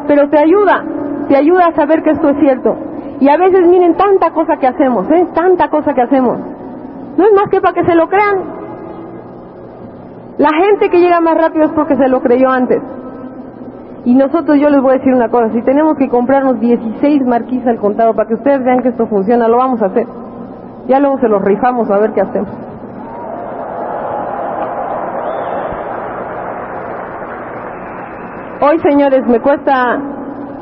pero 0.07 0.29
te 0.29 0.39
ayuda, 0.39 0.83
te 1.29 1.37
ayuda 1.37 1.67
a 1.67 1.75
saber 1.75 2.03
que 2.03 2.09
esto 2.09 2.29
es 2.31 2.39
cierto. 2.39 2.75
Y 3.21 3.29
a 3.29 3.37
veces 3.37 3.65
miren 3.65 3.95
tanta 3.95 4.31
cosa 4.31 4.57
que 4.57 4.67
hacemos, 4.67 5.09
¿eh? 5.09 5.25
Tanta 5.33 5.69
cosa 5.69 5.93
que 5.93 6.01
hacemos 6.01 6.54
no 7.17 7.25
es 7.25 7.31
más 7.33 7.49
que 7.49 7.61
para 7.61 7.73
que 7.73 7.85
se 7.85 7.95
lo 7.95 8.07
crean. 8.07 8.65
La 10.37 10.49
gente 10.49 10.89
que 10.89 10.99
llega 10.99 11.21
más 11.21 11.37
rápido 11.37 11.65
es 11.65 11.71
porque 11.71 11.95
se 11.95 12.09
lo 12.09 12.21
creyó 12.21 12.49
antes. 12.49 12.81
Y 14.03 14.13
nosotros, 14.13 14.59
yo 14.59 14.69
les 14.69 14.81
voy 14.81 14.91
a 14.91 14.97
decir 14.97 15.13
una 15.13 15.29
cosa, 15.29 15.51
si 15.51 15.61
tenemos 15.63 15.95
que 15.97 16.09
comprarnos 16.09 16.59
16 16.59 17.25
marquisas 17.25 17.67
al 17.67 17.79
contado 17.79 18.13
para 18.13 18.27
que 18.27 18.35
ustedes 18.35 18.63
vean 18.63 18.81
que 18.81 18.89
esto 18.89 19.07
funciona, 19.07 19.47
lo 19.47 19.57
vamos 19.57 19.81
a 19.81 19.87
hacer. 19.87 20.05
Ya 20.87 20.99
luego 20.99 21.17
se 21.19 21.27
los 21.27 21.41
rifamos 21.41 21.89
a 21.89 21.97
ver 21.99 22.11
qué 22.13 22.21
hacemos. 22.21 22.49
Hoy, 28.61 28.79
señores, 28.79 29.25
me 29.27 29.39
cuesta, 29.39 29.99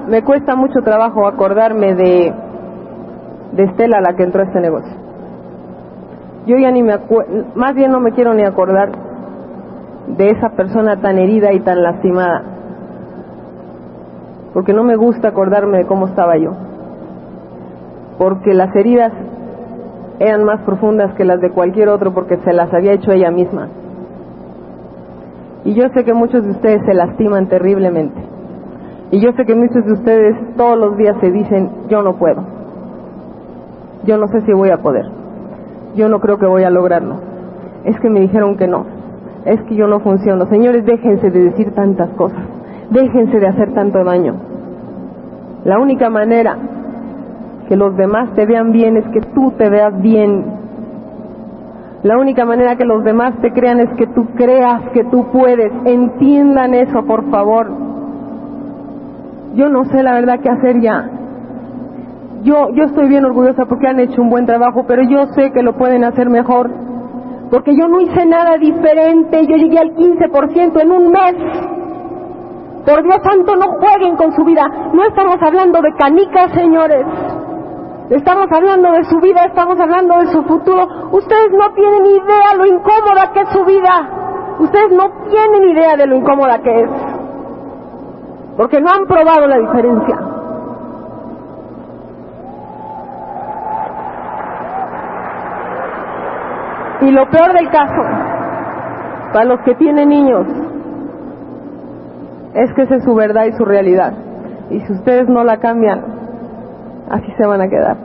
me 0.07 0.23
cuesta 0.23 0.55
mucho 0.55 0.79
trabajo 0.83 1.27
acordarme 1.27 1.95
de, 1.95 2.33
de 3.53 3.63
Estela, 3.63 3.99
la 4.01 4.15
que 4.15 4.23
entró 4.23 4.41
a 4.41 4.45
este 4.45 4.61
negocio. 4.61 5.02
Yo 6.45 6.57
ya 6.57 6.71
ni 6.71 6.83
me 6.83 6.93
acuerdo, 6.93 7.45
más 7.55 7.73
bien 7.73 7.91
no 7.91 7.99
me 7.99 8.11
quiero 8.11 8.33
ni 8.33 8.43
acordar 8.43 8.91
de 10.07 10.27
esa 10.27 10.49
persona 10.49 10.99
tan 10.99 11.17
herida 11.17 11.53
y 11.53 11.61
tan 11.61 11.81
lastimada 11.81 12.53
porque 14.53 14.73
no 14.73 14.83
me 14.83 14.95
gusta 14.95 15.29
acordarme 15.29 15.79
de 15.79 15.85
cómo 15.85 16.07
estaba 16.07 16.37
yo, 16.37 16.51
porque 18.19 18.53
las 18.53 18.73
heridas 18.75 19.11
eran 20.19 20.43
más 20.43 20.61
profundas 20.61 21.13
que 21.15 21.25
las 21.25 21.41
de 21.41 21.49
cualquier 21.49 21.89
otro 21.89 22.13
porque 22.13 22.37
se 22.37 22.53
las 22.53 22.71
había 22.71 22.93
hecho 22.93 23.11
ella 23.11 23.31
misma. 23.31 23.69
Y 25.65 25.73
yo 25.73 25.87
sé 25.93 26.03
que 26.03 26.13
muchos 26.13 26.43
de 26.43 26.51
ustedes 26.51 26.81
se 26.85 26.93
lastiman 26.93 27.47
terriblemente. 27.47 28.21
Y 29.11 29.21
yo 29.21 29.31
sé 29.31 29.45
que 29.45 29.55
muchos 29.55 29.85
de 29.85 29.93
ustedes 29.93 30.55
todos 30.55 30.77
los 30.77 30.97
días 30.97 31.15
se 31.19 31.31
dicen, 31.31 31.69
yo 31.89 32.01
no 32.03 32.15
puedo. 32.15 32.43
Yo 34.05 34.17
no 34.17 34.27
sé 34.27 34.41
si 34.41 34.51
voy 34.51 34.69
a 34.69 34.77
poder. 34.77 35.22
Yo 35.95 36.09
no 36.09 36.19
creo 36.19 36.37
que 36.37 36.45
voy 36.45 36.63
a 36.63 36.69
lograrlo. 36.69 37.15
Es 37.85 37.99
que 37.99 38.09
me 38.09 38.21
dijeron 38.21 38.57
que 38.57 38.67
no. 38.67 38.85
Es 39.45 39.61
que 39.63 39.75
yo 39.75 39.87
no 39.87 39.99
funciono. 39.99 40.45
Señores, 40.47 40.85
déjense 40.85 41.29
de 41.29 41.43
decir 41.43 41.73
tantas 41.73 42.09
cosas. 42.11 42.43
Déjense 42.89 43.39
de 43.39 43.47
hacer 43.47 43.73
tanto 43.73 44.03
daño. 44.03 44.35
La 45.65 45.79
única 45.79 46.09
manera 46.09 46.57
que 47.67 47.75
los 47.75 47.95
demás 47.95 48.33
te 48.35 48.45
vean 48.45 48.71
bien 48.71 48.97
es 48.97 49.05
que 49.09 49.21
tú 49.21 49.51
te 49.57 49.69
veas 49.69 50.01
bien. 50.01 50.45
La 52.03 52.17
única 52.17 52.43
manera 52.45 52.75
que 52.75 52.85
los 52.85 53.03
demás 53.03 53.33
te 53.41 53.51
crean 53.51 53.79
es 53.79 53.89
que 53.97 54.07
tú 54.07 54.27
creas 54.35 54.89
que 54.93 55.05
tú 55.05 55.27
puedes. 55.31 55.71
Entiendan 55.85 56.73
eso, 56.73 57.05
por 57.05 57.29
favor. 57.29 57.67
Yo 59.55 59.69
no 59.69 59.85
sé 59.85 60.03
la 60.03 60.13
verdad 60.13 60.39
qué 60.41 60.49
hacer 60.49 60.81
ya. 60.81 61.09
Yo, 62.43 62.69
yo 62.73 62.83
estoy 62.83 63.07
bien 63.07 63.23
orgullosa 63.23 63.65
porque 63.65 63.87
han 63.87 63.99
hecho 64.01 64.21
un 64.21 64.29
buen 64.29 64.45
trabajo, 64.45 64.83
pero 64.85 65.01
yo 65.03 65.27
sé 65.27 65.51
que 65.51 65.63
lo 65.63 65.77
pueden 65.77 66.03
hacer 66.03 66.29
mejor. 66.29 66.69
Porque 67.49 67.75
yo 67.75 67.87
no 67.87 68.01
hice 68.01 68.25
nada 68.25 68.57
diferente, 68.57 69.47
yo 69.47 69.55
llegué 69.55 69.79
al 69.79 69.95
15% 69.95 70.81
en 70.81 70.91
un 70.91 71.11
mes. 71.11 71.35
Por 72.85 73.01
Dios 73.01 73.17
santo, 73.23 73.55
no 73.55 73.79
jueguen 73.79 74.17
con 74.17 74.33
su 74.33 74.43
vida. 74.43 74.65
No 74.91 75.03
estamos 75.05 75.37
hablando 75.41 75.81
de 75.81 75.93
canicas, 75.93 76.51
señores. 76.51 77.05
Estamos 78.09 78.47
hablando 78.51 78.91
de 78.91 79.05
su 79.05 79.19
vida, 79.21 79.45
estamos 79.45 79.79
hablando 79.79 80.19
de 80.19 80.27
su 80.27 80.43
futuro. 80.43 80.85
Ustedes 81.11 81.49
no 81.51 81.73
tienen 81.73 82.05
idea 82.07 82.55
lo 82.57 82.65
incómoda 82.65 83.31
que 83.33 83.39
es 83.39 83.49
su 83.49 83.63
vida. 83.63 84.09
Ustedes 84.59 84.91
no 84.91 85.09
tienen 85.29 85.71
idea 85.71 85.95
de 85.95 86.07
lo 86.07 86.17
incómoda 86.17 86.59
que 86.59 86.81
es. 86.81 86.89
Porque 88.57 88.81
no 88.81 88.89
han 88.89 89.05
probado 89.05 89.47
la 89.47 89.59
diferencia. 89.59 90.32
Y 97.03 97.11
lo 97.11 97.29
peor 97.29 97.53
del 97.53 97.69
caso, 97.69 98.01
para 99.33 99.45
los 99.45 99.59
que 99.61 99.75
tienen 99.75 100.09
niños, 100.09 100.47
es 102.53 102.73
que 102.73 102.83
esa 102.83 102.95
es 102.95 103.03
su 103.03 103.13
verdad 103.13 103.45
y 103.45 103.51
su 103.53 103.65
realidad. 103.65 104.13
Y 104.69 104.79
si 104.81 104.93
ustedes 104.93 105.27
no 105.27 105.43
la 105.43 105.57
cambian, 105.57 106.01
así 107.09 107.29
se 107.37 107.45
van 107.45 107.61
a 107.61 107.67
quedar. 107.67 107.97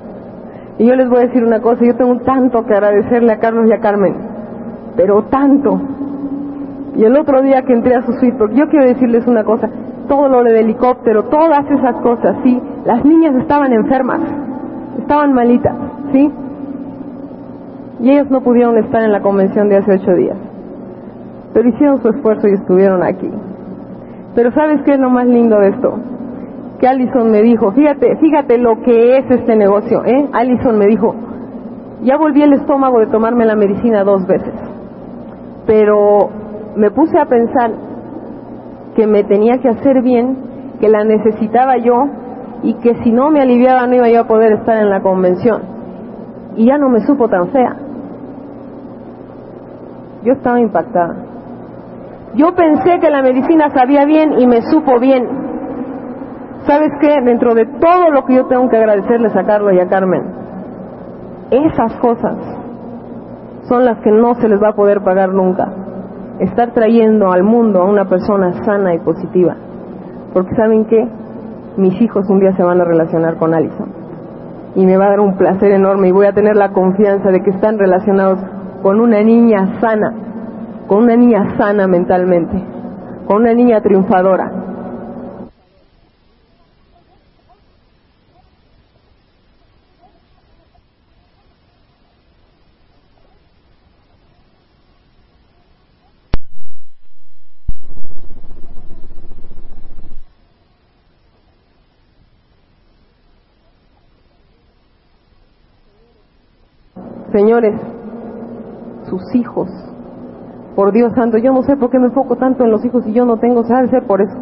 Y 0.78 0.86
yo 0.86 0.96
les 0.96 1.08
voy 1.08 1.18
a 1.18 1.26
decir 1.26 1.44
una 1.44 1.60
cosa, 1.60 1.84
yo 1.84 1.94
tengo 1.96 2.18
tanto 2.20 2.64
que 2.64 2.74
agradecerle 2.74 3.32
a 3.32 3.38
Carlos 3.38 3.66
y 3.68 3.72
a 3.72 3.78
Carmen, 3.78 4.14
pero 4.96 5.22
tanto. 5.24 5.80
Y 6.96 7.04
el 7.04 7.16
otro 7.16 7.42
día 7.42 7.62
que 7.62 7.74
entré 7.74 7.94
a 7.94 8.02
su 8.02 8.12
suite, 8.14 8.36
porque 8.36 8.56
yo 8.56 8.68
quiero 8.68 8.86
decirles 8.86 9.26
una 9.28 9.44
cosa, 9.44 9.68
todo 10.08 10.28
lo 10.28 10.42
del 10.42 10.56
helicóptero, 10.56 11.24
todas 11.24 11.70
esas 11.70 11.96
cosas, 12.02 12.36
sí, 12.42 12.60
las 12.84 13.04
niñas 13.04 13.36
estaban 13.36 13.72
enfermas, 13.72 14.20
estaban 14.98 15.34
malitas, 15.34 15.74
sí, 16.12 16.32
y 18.00 18.10
ellos 18.10 18.30
no 18.30 18.40
pudieron 18.42 18.76
estar 18.78 19.02
en 19.02 19.12
la 19.12 19.20
convención 19.20 19.68
de 19.68 19.76
hace 19.76 19.92
ocho 19.92 20.12
días, 20.12 20.36
pero 21.52 21.68
hicieron 21.68 22.00
su 22.00 22.08
esfuerzo 22.08 22.48
y 22.48 22.52
estuvieron 22.52 23.02
aquí. 23.02 23.30
Pero 24.34 24.52
¿sabes 24.52 24.82
qué 24.84 24.92
es 24.92 25.00
lo 25.00 25.10
más 25.10 25.26
lindo 25.26 25.58
de 25.58 25.68
esto? 25.70 25.98
Que 26.78 26.86
Allison 26.86 27.30
me 27.30 27.42
dijo, 27.42 27.72
fíjate, 27.72 28.16
fíjate 28.16 28.58
lo 28.58 28.80
que 28.82 29.18
es 29.18 29.30
este 29.30 29.56
negocio, 29.56 30.04
¿eh? 30.04 30.28
Allison 30.32 30.78
me 30.78 30.86
dijo, 30.86 31.14
ya 32.02 32.16
volví 32.16 32.42
el 32.42 32.52
estómago 32.52 33.00
de 33.00 33.06
tomarme 33.06 33.44
la 33.44 33.56
medicina 33.56 34.04
dos 34.04 34.26
veces, 34.26 34.54
pero 35.66 36.30
me 36.76 36.90
puse 36.92 37.18
a 37.18 37.26
pensar 37.26 37.72
que 38.94 39.06
me 39.06 39.24
tenía 39.24 39.58
que 39.58 39.68
hacer 39.68 40.02
bien, 40.02 40.36
que 40.80 40.88
la 40.88 41.02
necesitaba 41.04 41.76
yo 41.78 42.04
y 42.62 42.74
que 42.74 42.94
si 43.02 43.12
no 43.12 43.30
me 43.30 43.40
aliviaba 43.40 43.86
no 43.86 43.94
iba 43.94 44.08
yo 44.08 44.20
a 44.20 44.26
poder 44.26 44.52
estar 44.52 44.76
en 44.76 44.90
la 44.90 45.00
convención. 45.00 45.62
Y 46.56 46.66
ya 46.66 46.78
no 46.78 46.88
me 46.88 47.00
supo 47.00 47.28
tan 47.28 47.48
fea. 47.48 47.76
Yo 50.28 50.34
estaba 50.34 50.60
impactada. 50.60 51.16
Yo 52.34 52.54
pensé 52.54 53.00
que 53.00 53.08
la 53.08 53.22
medicina 53.22 53.70
sabía 53.70 54.04
bien 54.04 54.38
y 54.38 54.46
me 54.46 54.60
supo 54.60 55.00
bien. 55.00 55.26
¿Sabes 56.66 56.90
qué? 57.00 57.22
Dentro 57.24 57.54
de 57.54 57.64
todo 57.64 58.10
lo 58.10 58.26
que 58.26 58.34
yo 58.34 58.44
tengo 58.44 58.68
que 58.68 58.76
agradecerles 58.76 59.34
a 59.34 59.44
Carlos 59.44 59.72
y 59.72 59.80
a 59.80 59.88
Carmen, 59.88 60.22
esas 61.50 61.94
cosas 61.94 62.36
son 63.70 63.86
las 63.86 64.00
que 64.00 64.10
no 64.10 64.34
se 64.34 64.50
les 64.50 64.62
va 64.62 64.68
a 64.68 64.74
poder 64.74 65.00
pagar 65.00 65.32
nunca. 65.32 65.66
Estar 66.40 66.72
trayendo 66.72 67.32
al 67.32 67.42
mundo 67.42 67.80
a 67.80 67.84
una 67.84 68.04
persona 68.04 68.52
sana 68.64 68.94
y 68.94 68.98
positiva. 68.98 69.56
Porque 70.34 70.54
¿saben 70.56 70.84
qué? 70.84 71.08
Mis 71.78 71.98
hijos 72.02 72.28
un 72.28 72.40
día 72.40 72.54
se 72.54 72.62
van 72.62 72.82
a 72.82 72.84
relacionar 72.84 73.38
con 73.38 73.54
Alison. 73.54 73.88
Y 74.74 74.84
me 74.84 74.98
va 74.98 75.06
a 75.06 75.10
dar 75.10 75.20
un 75.20 75.38
placer 75.38 75.72
enorme 75.72 76.08
y 76.08 76.12
voy 76.12 76.26
a 76.26 76.34
tener 76.34 76.54
la 76.54 76.72
confianza 76.72 77.30
de 77.30 77.40
que 77.40 77.48
están 77.48 77.78
relacionados 77.78 78.40
con 78.82 79.00
una 79.00 79.22
niña 79.22 79.80
sana 79.80 80.28
con 80.88 81.04
una 81.04 81.16
niña 81.16 81.56
sana 81.58 81.86
mentalmente, 81.86 82.64
con 83.26 83.42
una 83.42 83.52
niña 83.52 83.80
triunfadora. 83.82 84.50
Señores, 107.30 107.97
sus 109.08 109.22
hijos 109.34 109.68
por 110.78 110.92
Dios 110.92 111.12
santo, 111.16 111.38
yo 111.38 111.52
no 111.52 111.64
sé 111.64 111.76
por 111.76 111.90
qué 111.90 111.98
me 111.98 112.06
enfoco 112.06 112.36
tanto 112.36 112.62
en 112.62 112.70
los 112.70 112.84
hijos 112.84 113.04
y 113.04 113.12
yo 113.12 113.24
no 113.24 113.38
tengo, 113.38 113.64
ser 113.64 114.06
por 114.06 114.22
eso. 114.22 114.36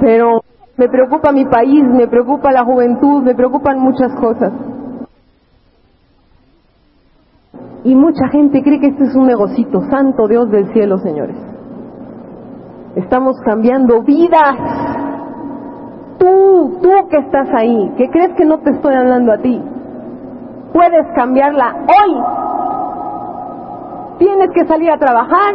Pero 0.00 0.40
me 0.76 0.88
preocupa 0.88 1.32
mi 1.32 1.44
país, 1.46 1.82
me 1.82 2.06
preocupa 2.06 2.52
la 2.52 2.62
juventud, 2.64 3.24
me 3.24 3.34
preocupan 3.34 3.80
muchas 3.80 4.14
cosas. 4.20 4.52
Y 7.82 7.96
mucha 7.96 8.28
gente 8.28 8.62
cree 8.62 8.78
que 8.78 8.86
este 8.86 9.02
es 9.02 9.16
un 9.16 9.26
negocito, 9.26 9.80
santo 9.90 10.28
Dios 10.28 10.48
del 10.52 10.72
cielo, 10.72 10.98
señores. 10.98 11.36
Estamos 12.94 13.36
cambiando 13.44 14.02
vidas. 14.04 14.56
Tú, 16.18 16.78
tú 16.80 16.90
que 17.10 17.18
estás 17.18 17.48
ahí, 17.52 17.92
que 17.96 18.10
crees 18.10 18.32
que 18.36 18.44
no 18.44 18.58
te 18.58 18.70
estoy 18.70 18.94
hablando 18.94 19.32
a 19.32 19.38
ti, 19.38 19.60
puedes 20.72 21.06
cambiarla 21.16 21.84
hoy 21.88 22.45
tienes 24.18 24.50
que 24.50 24.66
salir 24.66 24.90
a 24.90 24.98
trabajar. 24.98 25.54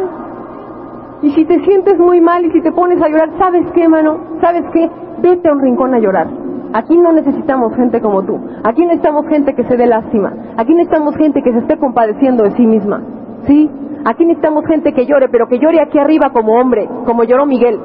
Y 1.22 1.30
si 1.30 1.44
te 1.44 1.62
sientes 1.64 1.98
muy 1.98 2.20
mal 2.20 2.44
y 2.44 2.50
si 2.50 2.60
te 2.62 2.72
pones 2.72 3.00
a 3.00 3.08
llorar, 3.08 3.30
¿sabes 3.38 3.64
qué, 3.74 3.88
mano? 3.88 4.18
¿Sabes 4.40 4.64
qué? 4.72 4.90
Vete 5.18 5.48
a 5.48 5.52
un 5.52 5.60
rincón 5.60 5.94
a 5.94 5.98
llorar. 5.98 6.26
Aquí 6.74 6.96
no 6.96 7.12
necesitamos 7.12 7.74
gente 7.76 8.00
como 8.00 8.22
tú. 8.22 8.40
Aquí 8.64 8.82
necesitamos 8.82 9.26
gente 9.28 9.54
que 9.54 9.64
se 9.64 9.76
dé 9.76 9.86
lástima. 9.86 10.32
Aquí 10.56 10.74
necesitamos 10.74 11.16
gente 11.16 11.42
que 11.42 11.52
se 11.52 11.58
esté 11.58 11.78
compadeciendo 11.78 12.44
de 12.44 12.52
sí 12.52 12.66
misma. 12.66 13.02
¿Sí? 13.46 13.70
Aquí 14.04 14.24
necesitamos 14.24 14.64
gente 14.66 14.92
que 14.92 15.06
llore, 15.06 15.28
pero 15.28 15.46
que 15.46 15.58
llore 15.58 15.80
aquí 15.80 15.98
arriba 15.98 16.30
como 16.32 16.54
hombre, 16.54 16.88
como 17.06 17.24
lloró 17.24 17.46
Miguel. 17.46 17.78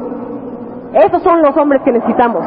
Esos 0.93 1.21
son 1.21 1.41
los 1.41 1.55
hombres 1.57 1.81
que 1.83 1.91
necesitamos. 1.91 2.43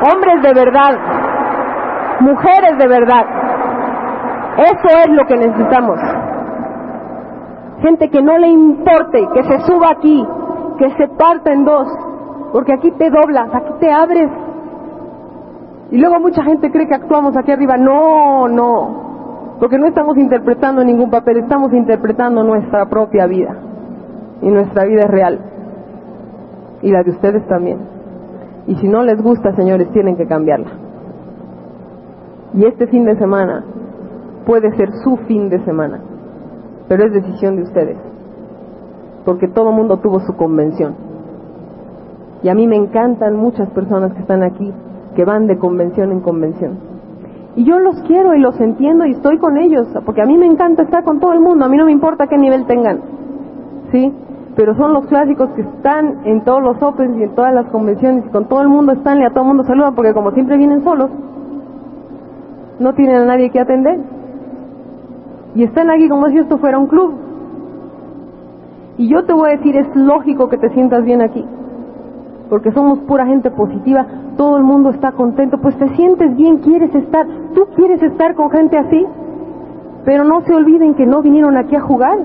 Hombres 0.00 0.42
de 0.42 0.54
verdad. 0.54 0.98
Mujeres 2.20 2.78
de 2.78 2.86
verdad. 2.86 3.24
Eso 4.58 4.88
es 4.88 5.08
lo 5.10 5.24
que 5.26 5.36
necesitamos. 5.36 6.00
Gente 7.80 8.10
que 8.10 8.20
no 8.20 8.38
le 8.38 8.48
importe, 8.48 9.28
que 9.32 9.44
se 9.44 9.60
suba 9.60 9.90
aquí, 9.92 10.26
que 10.78 10.90
se 10.96 11.06
parta 11.16 11.52
en 11.52 11.64
dos, 11.64 11.86
porque 12.52 12.72
aquí 12.72 12.90
te 12.90 13.08
doblas, 13.08 13.54
aquí 13.54 13.72
te 13.78 13.92
abres. 13.92 14.30
Y 15.92 15.98
luego 15.98 16.18
mucha 16.18 16.42
gente 16.42 16.72
cree 16.72 16.88
que 16.88 16.96
actuamos 16.96 17.36
aquí 17.36 17.52
arriba. 17.52 17.76
No, 17.76 18.48
no, 18.48 19.56
porque 19.60 19.78
no 19.78 19.86
estamos 19.86 20.16
interpretando 20.16 20.82
ningún 20.82 21.08
papel, 21.08 21.38
estamos 21.38 21.72
interpretando 21.72 22.42
nuestra 22.42 22.86
propia 22.86 23.26
vida. 23.26 23.54
Y 24.42 24.48
nuestra 24.48 24.84
vida 24.84 25.02
es 25.02 25.10
real. 25.10 25.38
Y 26.82 26.90
la 26.90 27.04
de 27.04 27.10
ustedes 27.10 27.46
también. 27.46 27.78
Y 28.66 28.74
si 28.74 28.88
no 28.88 29.04
les 29.04 29.22
gusta, 29.22 29.54
señores, 29.54 29.88
tienen 29.92 30.16
que 30.16 30.26
cambiarla. 30.26 30.70
Y 32.54 32.64
este 32.66 32.88
fin 32.88 33.04
de 33.04 33.16
semana 33.16 33.64
puede 34.48 34.74
ser 34.78 34.90
su 35.04 35.18
fin 35.28 35.50
de 35.50 35.62
semana, 35.66 36.00
pero 36.88 37.04
es 37.04 37.12
decisión 37.12 37.56
de 37.56 37.64
ustedes, 37.64 37.98
porque 39.26 39.46
todo 39.46 39.72
mundo 39.72 39.98
tuvo 39.98 40.20
su 40.20 40.34
convención. 40.36 40.94
Y 42.42 42.48
a 42.48 42.54
mí 42.54 42.66
me 42.66 42.76
encantan 42.76 43.36
muchas 43.36 43.68
personas 43.72 44.14
que 44.14 44.20
están 44.20 44.42
aquí, 44.42 44.72
que 45.14 45.26
van 45.26 45.46
de 45.48 45.58
convención 45.58 46.12
en 46.12 46.20
convención. 46.20 46.78
Y 47.56 47.64
yo 47.64 47.78
los 47.78 48.00
quiero 48.04 48.34
y 48.34 48.40
los 48.40 48.58
entiendo 48.58 49.04
y 49.04 49.10
estoy 49.10 49.36
con 49.36 49.58
ellos, 49.58 49.86
porque 50.06 50.22
a 50.22 50.24
mí 50.24 50.38
me 50.38 50.46
encanta 50.46 50.84
estar 50.84 51.04
con 51.04 51.20
todo 51.20 51.34
el 51.34 51.40
mundo, 51.40 51.66
a 51.66 51.68
mí 51.68 51.76
no 51.76 51.84
me 51.84 51.92
importa 51.92 52.26
qué 52.26 52.38
nivel 52.38 52.64
tengan. 52.64 53.00
¿Sí? 53.92 54.10
Pero 54.56 54.74
son 54.76 54.94
los 54.94 55.06
clásicos 55.08 55.50
que 55.50 55.60
están 55.60 56.26
en 56.26 56.42
todos 56.44 56.62
los 56.62 56.82
Opens 56.82 57.18
y 57.18 57.24
en 57.24 57.34
todas 57.34 57.52
las 57.52 57.66
convenciones 57.66 58.24
y 58.24 58.30
con 58.30 58.48
todo 58.48 58.62
el 58.62 58.70
mundo 58.70 58.92
están 58.92 59.20
y 59.20 59.26
a 59.26 59.28
todo 59.28 59.42
el 59.42 59.48
mundo 59.48 59.64
saludan 59.64 59.94
porque 59.94 60.14
como 60.14 60.30
siempre 60.30 60.56
vienen 60.56 60.82
solos, 60.84 61.10
no 62.80 62.94
tienen 62.94 63.16
a 63.16 63.24
nadie 63.26 63.50
que 63.50 63.60
atender. 63.60 64.17
Y 65.54 65.64
están 65.64 65.90
aquí 65.90 66.08
como 66.08 66.28
si 66.28 66.38
esto 66.38 66.58
fuera 66.58 66.78
un 66.78 66.86
club. 66.86 67.14
Y 68.98 69.08
yo 69.08 69.24
te 69.24 69.32
voy 69.32 69.48
a 69.50 69.56
decir, 69.56 69.76
es 69.76 69.94
lógico 69.94 70.48
que 70.48 70.58
te 70.58 70.70
sientas 70.70 71.04
bien 71.04 71.22
aquí, 71.22 71.44
porque 72.50 72.72
somos 72.72 72.98
pura 73.00 73.26
gente 73.26 73.48
positiva, 73.50 74.04
todo 74.36 74.56
el 74.56 74.64
mundo 74.64 74.90
está 74.90 75.12
contento, 75.12 75.58
pues 75.58 75.76
te 75.78 75.88
sientes 75.94 76.34
bien, 76.36 76.58
quieres 76.58 76.92
estar, 76.92 77.24
tú 77.54 77.66
quieres 77.76 78.02
estar 78.02 78.34
con 78.34 78.50
gente 78.50 78.76
así, 78.76 79.06
pero 80.04 80.24
no 80.24 80.40
se 80.40 80.52
olviden 80.52 80.94
que 80.94 81.06
no 81.06 81.22
vinieron 81.22 81.56
aquí 81.56 81.76
a 81.76 81.80
jugar, 81.80 82.18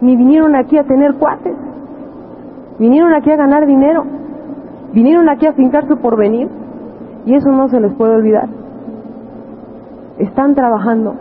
ni 0.00 0.14
vinieron 0.14 0.54
aquí 0.54 0.78
a 0.78 0.84
tener 0.84 1.14
cuates, 1.14 1.56
vinieron 2.78 3.12
aquí 3.12 3.32
a 3.32 3.36
ganar 3.36 3.66
dinero, 3.66 4.04
vinieron 4.92 5.28
aquí 5.28 5.46
a 5.46 5.54
fincar 5.54 5.88
su 5.88 5.96
porvenir, 5.96 6.48
y 7.26 7.34
eso 7.34 7.50
no 7.50 7.68
se 7.68 7.80
les 7.80 7.92
puede 7.94 8.14
olvidar. 8.14 8.48
Están 10.18 10.54
trabajando, 10.54 11.14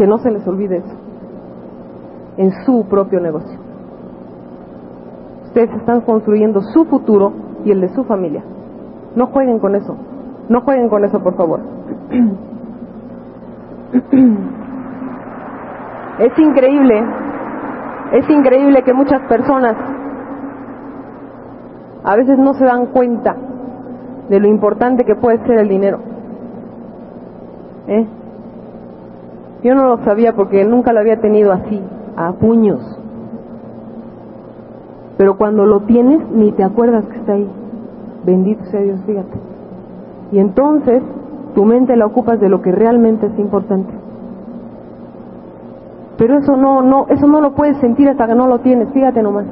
que 0.00 0.06
no 0.06 0.16
se 0.16 0.30
les 0.30 0.48
olvide 0.48 0.78
eso, 0.78 0.96
en 2.38 2.52
su 2.64 2.86
propio 2.88 3.20
negocio. 3.20 3.60
Ustedes 5.44 5.70
están 5.74 6.00
construyendo 6.00 6.62
su 6.62 6.86
futuro 6.86 7.34
y 7.66 7.70
el 7.70 7.82
de 7.82 7.90
su 7.90 8.04
familia. 8.04 8.42
No 9.14 9.26
jueguen 9.26 9.58
con 9.58 9.74
eso, 9.74 9.94
no 10.48 10.62
jueguen 10.62 10.88
con 10.88 11.04
eso, 11.04 11.20
por 11.20 11.36
favor. 11.36 11.60
Es 16.20 16.38
increíble, 16.38 17.02
es 18.12 18.28
increíble 18.28 18.82
que 18.82 18.92
muchas 18.92 19.22
personas 19.26 19.74
a 22.04 22.14
veces 22.14 22.38
no 22.38 22.52
se 22.52 22.66
dan 22.66 22.86
cuenta 22.86 23.34
de 24.28 24.38
lo 24.38 24.46
importante 24.46 25.04
que 25.04 25.14
puede 25.14 25.38
ser 25.46 25.60
el 25.60 25.68
dinero. 25.68 25.98
¿Eh? 27.86 28.06
Yo 29.62 29.74
no 29.74 29.88
lo 29.88 29.98
sabía 30.04 30.34
porque 30.34 30.64
nunca 30.64 30.92
lo 30.92 31.00
había 31.00 31.20
tenido 31.20 31.52
así, 31.52 31.80
a 32.16 32.32
puños. 32.32 32.80
Pero 35.18 35.36
cuando 35.36 35.66
lo 35.66 35.80
tienes, 35.80 36.26
ni 36.30 36.52
te 36.52 36.64
acuerdas 36.64 37.04
que 37.06 37.18
está 37.18 37.32
ahí. 37.34 37.48
Bendito 38.24 38.64
sea 38.64 38.80
Dios, 38.80 39.00
fíjate. 39.04 39.38
Y 40.32 40.38
entonces 40.38 41.02
tu 41.54 41.64
mente 41.64 41.96
la 41.96 42.06
ocupas 42.06 42.40
de 42.40 42.48
lo 42.48 42.62
que 42.62 42.72
realmente 42.72 43.26
es 43.26 43.38
importante. 43.38 43.92
Pero 46.16 46.38
eso 46.38 46.56
no, 46.56 46.82
no, 46.82 47.06
eso 47.08 47.26
no 47.26 47.40
lo 47.40 47.54
puedes 47.54 47.76
sentir 47.78 48.08
hasta 48.08 48.26
que 48.26 48.34
no 48.34 48.46
lo 48.46 48.60
tienes, 48.60 48.90
fíjate 48.92 49.22
nomás. 49.22 49.46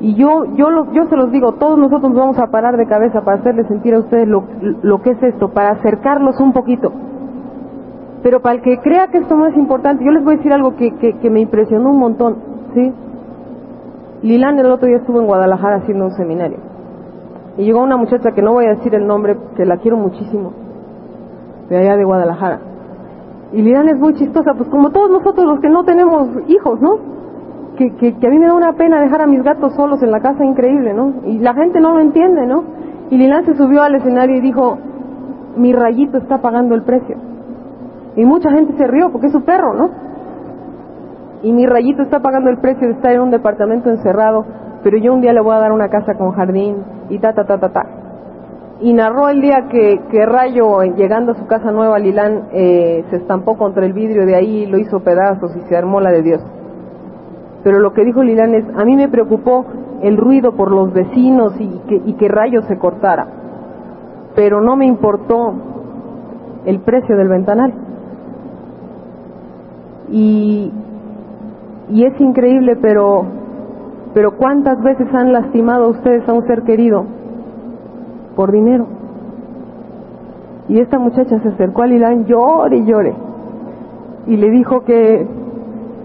Y 0.00 0.14
yo, 0.14 0.44
yo, 0.54 0.70
lo, 0.70 0.92
yo 0.92 1.04
se 1.06 1.16
los 1.16 1.30
digo, 1.30 1.52
todos 1.52 1.78
nosotros 1.78 2.14
vamos 2.14 2.38
a 2.38 2.46
parar 2.46 2.76
de 2.76 2.86
cabeza 2.86 3.20
para 3.22 3.38
hacerles 3.38 3.66
sentir 3.66 3.94
a 3.94 3.98
ustedes 3.98 4.26
lo, 4.26 4.44
lo 4.82 5.02
que 5.02 5.10
es 5.10 5.22
esto, 5.22 5.50
para 5.50 5.72
acercarlos 5.72 6.40
un 6.40 6.52
poquito. 6.52 6.92
Pero 8.22 8.40
para 8.40 8.56
el 8.56 8.62
que 8.62 8.78
crea 8.78 9.08
que 9.08 9.18
esto 9.18 9.34
no 9.34 9.46
es 9.46 9.56
importante, 9.56 10.04
yo 10.04 10.10
les 10.10 10.22
voy 10.22 10.34
a 10.34 10.36
decir 10.36 10.52
algo 10.52 10.76
que, 10.76 10.92
que, 10.92 11.30
me 11.30 11.40
impresionó 11.40 11.90
un 11.90 11.98
montón, 11.98 12.36
¿sí? 12.74 12.92
Lilan 14.22 14.58
el 14.58 14.66
otro 14.66 14.88
día 14.88 14.98
estuvo 14.98 15.20
en 15.20 15.26
Guadalajara 15.26 15.76
haciendo 15.76 16.04
un 16.04 16.12
seminario. 16.12 16.58
Y 17.56 17.64
llegó 17.64 17.82
una 17.82 17.96
muchacha 17.96 18.32
que 18.32 18.42
no 18.42 18.52
voy 18.52 18.66
a 18.66 18.74
decir 18.74 18.94
el 18.94 19.06
nombre, 19.06 19.36
que 19.56 19.64
la 19.64 19.78
quiero 19.78 19.96
muchísimo, 19.96 20.52
de 21.70 21.78
allá 21.78 21.96
de 21.96 22.04
Guadalajara. 22.04 22.60
Y 23.52 23.62
Lilan 23.62 23.88
es 23.88 23.98
muy 23.98 24.14
chistosa, 24.14 24.52
pues 24.54 24.68
como 24.68 24.90
todos 24.90 25.10
nosotros 25.10 25.46
los 25.46 25.60
que 25.60 25.70
no 25.70 25.84
tenemos 25.84 26.28
hijos, 26.48 26.80
¿no? 26.80 26.98
Que, 27.76 27.94
que, 27.96 28.18
que, 28.18 28.26
a 28.26 28.30
mí 28.30 28.38
me 28.38 28.46
da 28.46 28.54
una 28.54 28.74
pena 28.74 29.00
dejar 29.00 29.22
a 29.22 29.26
mis 29.26 29.42
gatos 29.42 29.74
solos 29.74 30.02
en 30.02 30.10
la 30.10 30.20
casa, 30.20 30.44
increíble, 30.44 30.92
¿no? 30.92 31.14
Y 31.24 31.38
la 31.38 31.54
gente 31.54 31.80
no 31.80 31.94
lo 31.94 32.00
entiende, 32.00 32.46
¿no? 32.46 32.64
Y 33.08 33.16
Lilan 33.16 33.46
se 33.46 33.54
subió 33.54 33.82
al 33.82 33.94
escenario 33.94 34.36
y 34.36 34.40
dijo, 34.40 34.78
mi 35.56 35.72
rayito 35.72 36.18
está 36.18 36.38
pagando 36.38 36.74
el 36.74 36.82
precio. 36.82 37.16
Y 38.16 38.24
mucha 38.24 38.50
gente 38.50 38.76
se 38.76 38.86
rió 38.86 39.10
porque 39.10 39.28
es 39.28 39.32
su 39.32 39.44
perro, 39.44 39.74
¿no? 39.74 39.90
Y 41.42 41.52
mi 41.52 41.66
rayito 41.66 42.02
está 42.02 42.20
pagando 42.20 42.50
el 42.50 42.58
precio 42.58 42.88
de 42.88 42.94
estar 42.94 43.12
en 43.12 43.20
un 43.20 43.30
departamento 43.30 43.88
encerrado, 43.88 44.44
pero 44.82 44.98
yo 44.98 45.14
un 45.14 45.20
día 45.20 45.32
le 45.32 45.40
voy 45.40 45.54
a 45.54 45.60
dar 45.60 45.72
una 45.72 45.88
casa 45.88 46.14
con 46.14 46.32
jardín 46.32 46.84
y 47.08 47.18
ta, 47.18 47.32
ta, 47.32 47.44
ta, 47.44 47.58
ta, 47.58 47.70
ta. 47.70 47.86
Y 48.80 48.92
narró 48.92 49.28
el 49.28 49.40
día 49.40 49.68
que, 49.70 50.00
que 50.10 50.26
Rayo, 50.26 50.82
llegando 50.96 51.32
a 51.32 51.34
su 51.34 51.46
casa 51.46 51.70
nueva, 51.70 51.98
Lilán, 51.98 52.48
eh, 52.52 53.04
se 53.10 53.16
estampó 53.16 53.56
contra 53.56 53.84
el 53.84 53.92
vidrio 53.92 54.26
de 54.26 54.34
ahí, 54.34 54.66
lo 54.66 54.78
hizo 54.78 55.00
pedazos 55.00 55.54
y 55.56 55.60
se 55.68 55.76
armó 55.76 56.00
la 56.00 56.10
de 56.10 56.22
Dios. 56.22 56.42
Pero 57.62 57.78
lo 57.78 57.92
que 57.92 58.04
dijo 58.04 58.22
Lilán 58.22 58.54
es, 58.54 58.64
a 58.76 58.84
mí 58.84 58.96
me 58.96 59.08
preocupó 59.08 59.66
el 60.02 60.16
ruido 60.16 60.56
por 60.56 60.70
los 60.70 60.92
vecinos 60.92 61.54
y 61.58 61.78
que, 61.88 62.02
y 62.06 62.14
que 62.14 62.28
Rayo 62.28 62.62
se 62.62 62.78
cortara, 62.78 63.26
pero 64.34 64.62
no 64.62 64.76
me 64.76 64.86
importó 64.86 65.54
el 66.64 66.80
precio 66.80 67.16
del 67.16 67.28
ventanal. 67.28 67.89
Y, 70.10 70.72
y 71.90 72.04
es 72.04 72.20
increíble, 72.20 72.76
pero, 72.80 73.24
pero 74.14 74.36
¿cuántas 74.36 74.82
veces 74.82 75.06
han 75.14 75.32
lastimado 75.32 75.84
a 75.84 75.88
ustedes 75.88 76.28
a 76.28 76.32
un 76.32 76.46
ser 76.46 76.62
querido 76.62 77.04
por 78.34 78.50
dinero? 78.50 78.86
Y 80.68 80.78
esta 80.80 80.98
muchacha 80.98 81.40
se 81.40 81.48
acercó 81.48 81.82
a 81.82 81.86
Lilán, 81.86 82.26
llore 82.26 82.78
y 82.78 82.84
llore, 82.84 83.14
y 84.26 84.36
le 84.36 84.50
dijo 84.50 84.82
que, 84.84 85.26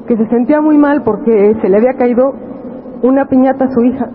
que 0.07 0.17
se 0.17 0.27
sentía 0.27 0.61
muy 0.61 0.77
mal 0.77 1.03
porque 1.03 1.55
se 1.61 1.69
le 1.69 1.77
había 1.77 1.93
caído 1.93 2.33
una 3.03 3.25
piñata 3.25 3.65
a 3.65 3.71
su 3.71 3.81
hija, 3.81 4.09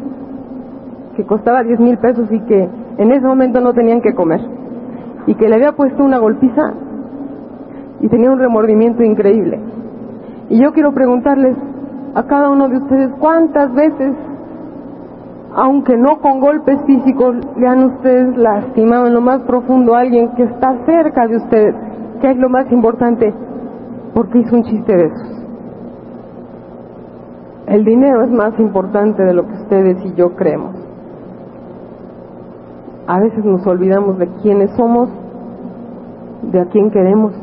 que 1.17 1.25
costaba 1.25 1.63
10 1.63 1.81
mil 1.81 1.99
pesos 1.99 2.31
y 2.33 2.41
que 2.41 2.69
en 2.99 3.13
ese 3.13 3.27
momento 3.27 3.61
no 3.61 3.73
tenían 3.73 4.01
que 4.01 4.15
comer, 4.15 4.41
y 5.27 5.35
que 5.35 5.49
le 5.49 5.55
había 5.55 5.73
puesto 5.73 6.03
una 6.03 6.19
golpiza 6.19 6.75
y 8.01 8.09
tenía 8.09 8.31
un 8.31 8.39
remordimiento 8.39 9.03
increíble. 9.03 9.61
Y 10.51 10.61
yo 10.61 10.73
quiero 10.73 10.93
preguntarles 10.93 11.57
a 12.17 12.25
cada 12.25 12.51
uno 12.51 12.69
de 12.69 12.79
ustedes 12.79 13.11
cuántas 13.21 13.73
veces, 13.73 14.17
aunque 15.55 15.97
no 15.97 16.21
con 16.21 16.41
golpes 16.41 16.77
físicos, 16.87 17.37
le 17.57 17.69
han 17.69 17.85
ustedes 17.85 18.37
lastimado 18.37 19.07
en 19.07 19.15
lo 19.15 19.21
más 19.21 19.43
profundo 19.43 19.95
a 19.95 20.01
alguien 20.01 20.35
que 20.35 20.43
está 20.43 20.85
cerca 20.87 21.29
de 21.29 21.37
ustedes, 21.37 21.75
que 22.21 22.33
es 22.33 22.37
lo 22.37 22.49
más 22.49 22.71
importante, 22.73 23.33
porque 24.13 24.41
hizo 24.41 24.57
un 24.57 24.65
chiste 24.65 24.93
de 24.93 25.05
esos. 25.05 25.47
El 27.69 27.85
dinero 27.85 28.25
es 28.25 28.33
más 28.33 28.59
importante 28.59 29.23
de 29.23 29.33
lo 29.33 29.47
que 29.47 29.53
ustedes 29.53 30.05
y 30.05 30.15
yo 30.15 30.35
creemos. 30.35 30.75
A 33.07 33.21
veces 33.21 33.45
nos 33.45 33.65
olvidamos 33.69 34.19
de 34.19 34.27
quiénes 34.43 34.73
somos, 34.73 35.11
de 36.51 36.61
a 36.61 36.65
quién 36.67 36.91
queremos 36.91 37.35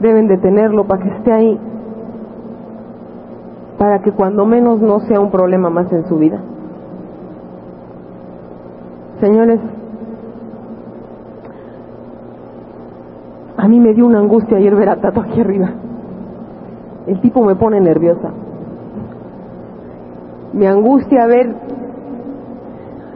deben 0.00 0.28
de 0.28 0.38
tenerlo 0.38 0.86
para 0.86 1.02
que 1.02 1.08
esté 1.10 1.32
ahí, 1.32 1.60
para 3.78 4.00
que 4.00 4.12
cuando 4.12 4.46
menos 4.46 4.80
no 4.80 5.00
sea 5.00 5.20
un 5.20 5.30
problema 5.30 5.70
más 5.70 5.92
en 5.92 6.06
su 6.06 6.16
vida. 6.16 6.40
Señores, 9.20 9.60
a 13.56 13.68
mí 13.68 13.78
me 13.78 13.92
dio 13.92 14.06
una 14.06 14.20
angustia 14.20 14.56
ayer 14.56 14.74
ver 14.74 14.88
a 14.88 14.96
Tato 14.96 15.20
aquí 15.20 15.40
arriba. 15.40 15.70
El 17.06 17.20
tipo 17.20 17.44
me 17.44 17.54
pone 17.54 17.80
nerviosa. 17.80 18.30
Me 20.54 20.66
angustia 20.66 21.26
ver 21.26 21.54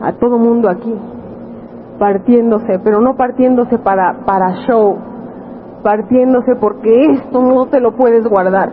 a 0.01 0.12
todo 0.12 0.38
mundo 0.38 0.68
aquí 0.68 0.94
partiéndose, 1.99 2.79
pero 2.81 3.01
no 3.01 3.14
partiéndose 3.16 3.79
para, 3.79 4.25
para 4.27 4.66
show, 4.66 4.97
partiéndose 5.85 6.57
porque 6.57 7.12
esto 7.12 7.42
no 7.42 7.66
te 7.66 7.79
lo 7.79 7.92
puedes 7.94 8.27
guardar. 8.27 8.73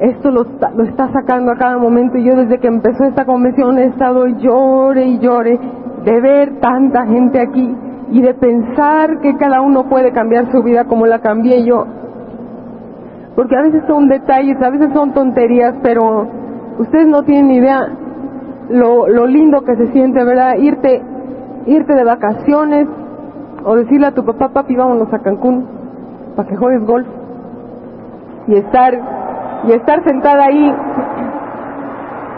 Esto 0.00 0.30
lo 0.30 0.44
lo 0.76 0.84
está 0.84 1.10
sacando 1.12 1.52
a 1.52 1.56
cada 1.56 1.78
momento 1.78 2.18
y 2.18 2.24
yo 2.24 2.36
desde 2.36 2.58
que 2.58 2.68
empezó 2.68 3.04
esta 3.04 3.24
convención 3.24 3.78
he 3.78 3.84
estado 3.84 4.26
llore 4.26 5.04
y 5.06 5.18
llore 5.18 5.58
de 6.04 6.20
ver 6.20 6.60
tanta 6.60 7.06
gente 7.06 7.40
aquí 7.40 7.74
y 8.10 8.20
de 8.22 8.34
pensar 8.34 9.20
que 9.20 9.36
cada 9.36 9.60
uno 9.60 9.88
puede 9.88 10.12
cambiar 10.12 10.50
su 10.50 10.62
vida 10.62 10.84
como 10.84 11.06
la 11.06 11.20
cambié 11.20 11.64
yo. 11.64 11.84
Porque 13.34 13.56
a 13.56 13.62
veces 13.62 13.82
son 13.86 14.08
detalles, 14.08 14.60
a 14.60 14.70
veces 14.70 14.92
son 14.92 15.12
tonterías, 15.12 15.74
pero 15.82 16.26
ustedes 16.78 17.06
no 17.06 17.22
tienen 17.22 17.52
idea 17.52 17.86
lo, 18.70 19.08
lo 19.08 19.26
lindo 19.26 19.62
que 19.62 19.76
se 19.76 19.92
siente, 19.92 20.24
¿verdad? 20.24 20.56
Irte, 20.58 21.02
irte 21.66 21.94
de 21.94 22.04
vacaciones 22.04 22.88
o 23.64 23.76
decirle 23.76 24.06
a 24.06 24.12
tu 24.12 24.24
papá, 24.24 24.48
papi, 24.48 24.76
vámonos 24.76 25.12
a 25.12 25.18
Cancún 25.18 25.66
para 26.36 26.48
que 26.48 26.56
juegues 26.56 26.86
golf 26.86 27.06
y 28.46 28.54
estar 28.54 28.98
y 29.66 29.72
estar 29.72 30.04
sentada 30.04 30.44
ahí 30.44 30.74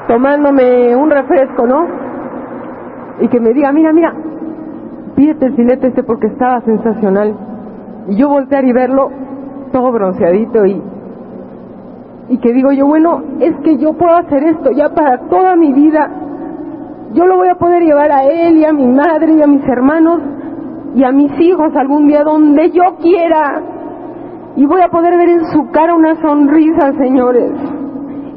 tomándome 0.08 0.96
un 0.96 1.10
refresco, 1.10 1.66
¿no? 1.66 1.86
Y 3.20 3.28
que 3.28 3.38
me 3.38 3.52
diga, 3.52 3.70
mira, 3.72 3.92
mira, 3.92 4.14
pídete 5.14 5.46
el 5.46 5.54
filete 5.54 5.88
este 5.88 6.02
porque 6.02 6.28
estaba 6.28 6.60
sensacional. 6.62 7.34
Y 8.08 8.16
yo 8.16 8.28
voltear 8.28 8.64
y 8.64 8.72
verlo 8.72 9.10
todo 9.70 9.92
bronceadito 9.92 10.64
y, 10.66 10.82
y 12.30 12.38
que 12.38 12.52
digo 12.52 12.72
yo, 12.72 12.86
bueno, 12.86 13.22
es 13.40 13.54
que 13.62 13.76
yo 13.76 13.92
puedo 13.92 14.16
hacer 14.16 14.42
esto 14.44 14.70
ya 14.72 14.88
para 14.88 15.28
toda 15.28 15.54
mi 15.56 15.72
vida. 15.72 16.10
Yo 17.12 17.26
lo 17.26 17.36
voy 17.36 17.48
a 17.48 17.56
poder 17.56 17.82
llevar 17.82 18.10
a 18.10 18.24
él 18.24 18.56
y 18.56 18.64
a 18.64 18.72
mi 18.72 18.86
madre 18.86 19.34
y 19.34 19.42
a 19.42 19.46
mis 19.46 19.66
hermanos 19.68 20.20
y 20.94 21.04
a 21.04 21.12
mis 21.12 21.32
hijos 21.40 21.74
algún 21.76 22.08
día 22.08 22.24
donde 22.24 22.70
yo 22.70 22.96
quiera. 23.00 23.62
Y 24.56 24.66
voy 24.66 24.80
a 24.82 24.88
poder 24.88 25.16
ver 25.16 25.28
en 25.28 25.44
su 25.46 25.70
cara 25.70 25.94
una 25.94 26.20
sonrisa, 26.20 26.92
señores. 26.98 27.52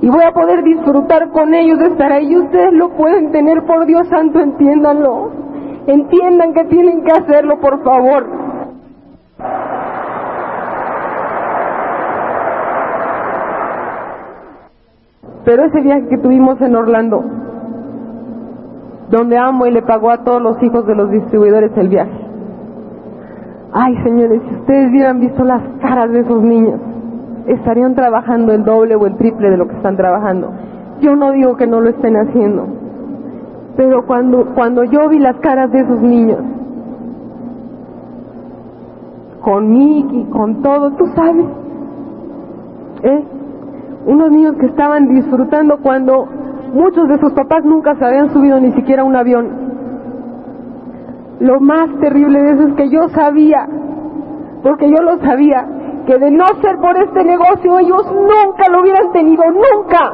Y 0.02 0.10
voy 0.10 0.24
a 0.24 0.32
poder 0.32 0.64
disfrutar 0.64 1.30
con 1.32 1.54
ellos 1.54 1.80
de 1.80 1.88
estar 1.88 2.12
ahí. 2.12 2.36
Ustedes 2.38 2.74
lo 2.74 2.90
pueden 2.90 3.32
tener, 3.32 3.64
por 3.66 3.86
Dios 3.86 4.08
santo, 4.10 4.40
entiéndanlo. 4.40 5.32
Entiendan 5.88 6.54
que 6.54 6.66
tienen 6.66 7.04
que 7.04 7.12
hacerlo, 7.12 7.60
por 7.60 7.84
favor. 7.84 8.26
Pero 15.46 15.66
ese 15.66 15.82
viaje 15.82 16.08
que 16.08 16.18
tuvimos 16.20 16.62
en 16.62 16.76
Orlando, 16.76 17.24
donde 19.10 19.38
amo 19.38 19.66
y 19.66 19.72
le 19.72 19.82
pagó 19.82 20.10
a 20.12 20.24
todos 20.24 20.42
los 20.42 20.62
hijos 20.64 20.86
de 20.88 20.96
los 20.96 21.12
distribuidores 21.12 21.72
el 21.78 21.90
viaje. 21.90 22.23
Ay, 23.74 23.96
señores, 24.04 24.42
si 24.48 24.56
ustedes 24.56 24.90
hubieran 24.92 25.20
visto 25.20 25.44
las 25.44 25.62
caras 25.82 26.12
de 26.12 26.20
esos 26.20 26.44
niños, 26.44 26.80
estarían 27.48 27.96
trabajando 27.96 28.54
el 28.54 28.64
doble 28.64 28.96
o 28.96 29.08
el 29.08 29.16
triple 29.18 29.50
de 29.50 29.58
lo 29.58 29.68
que 29.68 29.76
están 29.76 29.98
trabajando. 29.98 30.52
Yo 31.02 31.16
no 31.16 31.32
digo 31.32 31.56
que 31.56 31.66
no 31.66 31.82
lo 31.82 31.90
estén 31.90 32.16
haciendo, 32.16 32.68
pero 33.76 34.06
cuando, 34.06 34.54
cuando 34.54 34.84
yo 34.84 35.10
vi 35.10 35.18
las 35.20 35.38
caras 35.38 35.72
de 35.72 35.80
esos 35.80 36.02
niños, 36.02 36.40
con 39.42 39.68
Mickey, 39.68 40.26
con 40.26 40.62
todo, 40.62 40.92
tú 40.92 41.06
sabes, 41.16 41.46
¿eh? 43.02 43.24
Unos 44.06 44.32
niños 44.32 44.56
que 44.60 44.68
estaban 44.68 45.08
disfrutando 45.08 45.78
cuando 45.82 46.28
muchos 46.74 47.08
de 47.08 47.18
sus 47.20 47.34
papás 47.34 47.64
nunca 47.66 47.96
se 47.96 48.06
habían 48.06 48.30
subido 48.32 48.60
ni 48.60 48.72
siquiera 48.74 49.02
a 49.02 49.06
un 49.06 49.16
avión. 49.16 49.63
Lo 51.40 51.60
más 51.60 51.90
terrible 52.00 52.42
de 52.42 52.52
eso 52.52 52.68
es 52.68 52.74
que 52.76 52.90
yo 52.90 53.08
sabía, 53.10 53.68
porque 54.62 54.90
yo 54.90 55.02
lo 55.02 55.18
sabía, 55.20 55.68
que 56.06 56.18
de 56.18 56.32
no 56.32 56.46
ser 56.62 56.78
por 56.78 56.96
este 56.98 57.24
negocio 57.24 57.80
ellos 57.80 58.06
nunca 58.12 58.70
lo 58.70 58.82
hubieran 58.82 59.12
tenido, 59.12 59.44
nunca. 59.46 60.14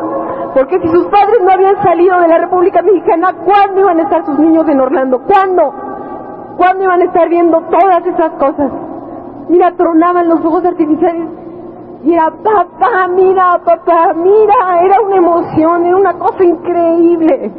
Porque 0.54 0.80
si 0.80 0.88
sus 0.88 1.06
padres 1.06 1.42
no 1.44 1.52
habían 1.52 1.82
salido 1.84 2.20
de 2.20 2.28
la 2.28 2.38
República 2.40 2.82
Mexicana, 2.82 3.34
¿cuándo 3.46 3.82
iban 3.82 4.00
a 4.00 4.04
estar 4.04 4.26
sus 4.26 4.40
niños 4.40 4.68
en 4.68 4.80
Orlando? 4.80 5.22
¿Cuándo? 5.26 5.74
¿Cuándo 6.58 6.84
iban 6.84 7.02
a 7.02 7.06
estar 7.06 7.30
viendo 7.30 7.62
todas 7.70 8.06
esas 8.06 8.32
cosas? 8.34 8.72
Mira, 9.50 9.72
tronaban 9.76 10.30
los 10.30 10.42
fuegos 10.42 10.66
artificiales 10.66 11.28
y 12.04 12.16
papá, 12.16 13.08
mira, 13.14 13.60
papá, 13.66 14.14
mira, 14.16 14.82
era 14.84 15.02
una 15.02 15.18
emoción, 15.18 15.86
era 15.86 15.98
una 15.98 16.14
cosa 16.14 16.44
increíble. 16.44 17.52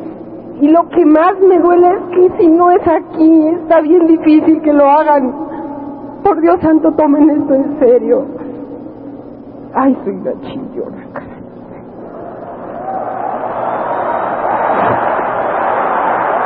Y 0.61 0.69
lo 0.69 0.89
que 0.91 1.05
más 1.07 1.39
me 1.41 1.59
duele 1.59 1.89
es 1.89 2.03
que 2.15 2.39
si 2.39 2.49
no 2.49 2.71
es 2.71 2.87
aquí, 2.87 3.49
está 3.49 3.81
bien 3.81 4.07
difícil 4.07 4.61
que 4.63 4.73
lo 4.73 4.89
hagan. 4.91 5.33
Por 6.23 6.41
Dios 6.41 6.61
santo, 6.61 6.93
tomen 6.93 7.31
esto 7.31 7.55
en 7.55 7.79
serio. 7.79 8.27
Ay, 9.75 9.97
soy 10.05 10.15
una 10.15 10.33
chillona, 10.43 11.07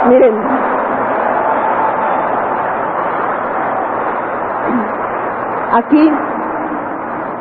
Miren, 0.07 0.35
aquí 5.73 6.11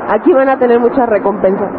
Aquí 0.09 0.33
van 0.33 0.49
a 0.49 0.57
tener 0.57 0.79
muchas 0.79 1.07
recompensas. 1.07 1.69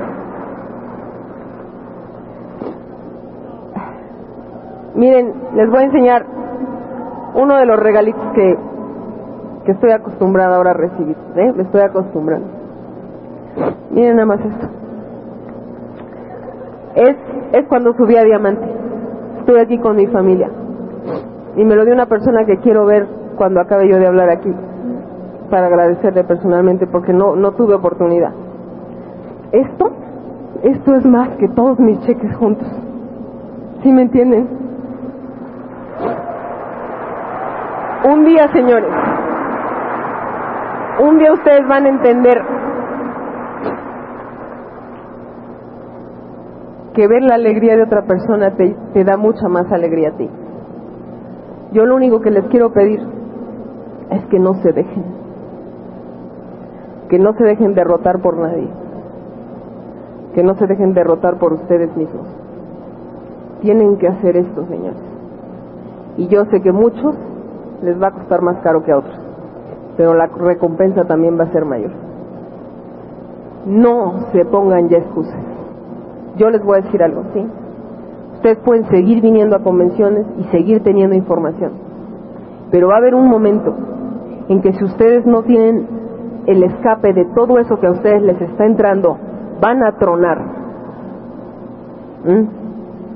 Miren, 4.94 5.33
les 5.57 5.68
voy 5.68 5.80
a 5.80 5.85
enseñar 5.85 6.24
uno 7.35 7.57
de 7.57 7.66
los 7.66 7.78
regalitos 7.78 8.22
que, 8.35 8.57
que 9.64 9.72
estoy 9.72 9.90
acostumbrada 9.90 10.57
ahora 10.57 10.70
a 10.70 10.74
recibir. 10.74 11.16
¿eh? 11.37 11.52
Me 11.54 11.64
estoy 11.64 11.80
acostumbrando. 11.80 12.46
Miren 13.90 14.16
nada 14.16 14.26
más 14.26 14.40
esto. 14.40 14.68
Es, 16.94 17.16
es 17.52 17.66
cuando 17.66 17.92
subí 17.94 18.16
a 18.16 18.22
Diamante. 18.22 18.64
Estoy 19.40 19.59
aquí 19.59 19.78
con 19.78 19.96
mi 19.96 20.07
familia. 20.07 20.48
Y 21.57 21.64
me 21.64 21.74
lo 21.74 21.85
dio 21.85 21.94
una 21.94 22.07
persona 22.07 22.44
que 22.44 22.59
quiero 22.59 22.87
ver 22.87 23.07
cuando 23.37 23.61
acabe 23.61 23.88
yo 23.88 23.98
de 23.98 24.07
hablar 24.07 24.30
aquí 24.30 24.52
para 25.50 25.66
agradecerle 25.66 26.24
personalmente 26.24 26.87
porque 26.87 27.12
no, 27.12 27.35
no 27.37 27.52
tuve 27.52 27.74
oportunidad. 27.74 28.33
Esto, 29.52 29.90
esto 30.62 30.94
es 30.94 31.04
más 31.04 31.30
que 31.37 31.48
todos 31.48 31.78
mis 31.80 32.00
cheques 32.00 32.35
juntos. 32.37 32.66
¿Sí 33.83 33.92
me 33.92 34.02
entienden? 34.02 34.63
Un 38.05 38.25
día, 38.27 38.49
señores, 38.53 38.90
un 41.01 41.19
día 41.19 41.33
ustedes 41.33 41.67
van 41.67 41.87
a 41.87 41.88
entender 41.88 42.38
que 46.93 47.09
ver 47.09 47.23
la 47.23 47.37
alegría 47.37 47.77
de 47.77 47.83
otra 47.83 48.03
persona 48.03 48.55
te, 48.57 49.05
da 49.05 49.17
mucha 49.17 49.49
más 49.49 49.73
alegría 49.73 50.11
a 50.11 50.17
ti. 50.19 50.29
Yo 51.73 51.87
lo 51.87 51.97
único 51.97 52.21
que 52.21 52.31
les 52.31 52.45
quiero 52.49 52.73
pedir 52.73 53.01
es 54.11 54.27
que 54.27 54.38
no 54.38 54.55
se 54.62 54.73
dejen 54.73 55.25
que 57.09 57.19
no 57.19 57.33
se 57.35 57.45
dejen 57.45 57.75
derrotar 57.75 58.21
por 58.23 58.38
nadie, 58.38 58.69
que 60.35 60.43
no 60.43 60.55
se 60.55 60.67
dejen 60.67 60.95
derrotar 60.95 61.38
por 61.38 61.53
ustedes 61.53 61.95
mismos. 61.97 62.27
Tienen 63.61 63.99
que 63.99 64.09
hacer 64.09 64.37
esto, 64.37 64.64
señores. 64.67 65.03
Y 66.17 66.29
yo 66.29 66.45
sé 66.47 66.61
que 66.61 66.73
muchos 66.73 67.14
les 67.85 68.01
va 68.01 68.09
a 68.09 68.12
costar 68.12 68.42
más 68.42 68.59
caro 68.62 68.83
que 68.83 68.92
a 68.92 68.99
otros, 68.99 69.18
pero 69.97 70.14
la 70.14 70.27
recompensa 70.27 71.05
también 71.05 71.38
va 71.38 71.44
a 71.44 71.53
ser 71.53 71.64
mayor. 71.64 71.92
No 73.66 74.27
se 74.33 74.44
pongan 74.44 74.88
ya 74.88 74.99
excusas. 74.99 75.40
Yo 76.37 76.51
les 76.51 76.62
voy 76.64 76.79
a 76.79 76.83
decir 76.83 77.03
algo, 77.03 77.23
¿sí? 77.33 77.47
Ustedes 78.35 78.59
pueden 78.59 78.85
seguir 78.87 79.23
viniendo 79.23 79.57
a 79.57 79.62
convenciones 79.62 80.27
y 80.38 80.44
seguir 80.44 80.83
teniendo 80.83 81.14
información, 81.14 81.73
pero 82.70 82.88
va 82.88 82.94
a 82.94 82.99
haber 82.99 83.14
un 83.14 83.29
momento 83.29 83.75
en 84.49 84.61
que 84.61 84.73
si 84.75 84.85
ustedes 84.85 85.25
no 85.25 85.42
tienen 85.42 85.87
el 86.47 86.62
escape 86.62 87.14
de 87.14 87.25
todo 87.35 87.59
eso 87.59 87.79
que 87.81 87.87
a 87.87 87.92
ustedes 87.92 88.23
les 88.23 88.40
está 88.40 88.66
entrando, 88.66 89.16
van 89.61 89.83
a 89.83 89.92
tronar. 89.92 90.42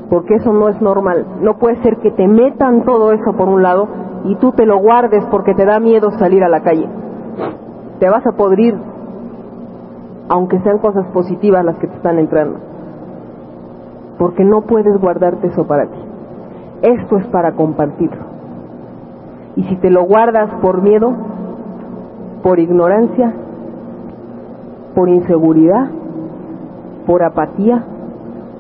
Porque 0.09 0.37
eso 0.37 0.53
no 0.53 0.69
es 0.69 0.81
normal. 0.81 1.27
No 1.43 1.59
puede 1.59 1.77
ser 1.83 1.97
que 1.99 2.11
te 2.11 2.27
metan 2.27 2.85
todo 2.85 3.13
eso 3.13 3.33
por 3.37 3.49
un 3.49 3.63
lado 3.63 3.89
y 4.25 4.35
tú 4.37 4.53
te 4.53 4.67
lo 4.67 4.79
guardes 4.79 5.25
porque 5.31 5.55
te 5.55 5.65
da 5.65 5.79
miedo 5.81 6.11
salir 6.13 6.43
a 6.45 6.49
la 6.49 6.61
calle. 6.61 6.89
Te 7.99 8.09
vas 8.09 8.27
a 8.27 8.33
podrir, 8.33 8.77
aunque 10.29 10.61
sean 10.61 10.79
cosas 10.79 11.07
positivas 11.09 11.65
las 11.65 11.79
que 11.79 11.87
te 11.87 11.97
están 11.97 12.19
entrando. 12.19 12.59
Porque 14.19 14.45
no 14.45 14.63
puedes 14.63 14.99
guardarte 15.01 15.49
eso 15.49 15.67
para 15.67 15.87
ti. 15.87 15.99
Esto 16.83 17.17
es 17.17 17.27
para 17.29 17.53
compartirlo. 17.53 18.25
Y 19.57 19.65
si 19.65 19.77
te 19.77 19.91
lo 19.91 20.05
guardas 20.05 20.51
por 20.61 20.83
miedo, 20.83 21.13
por 22.43 22.59
ignorancia, 22.59 23.33
por 24.95 25.09
inseguridad, 25.09 25.91
por 27.07 27.23
apatía, 27.23 27.85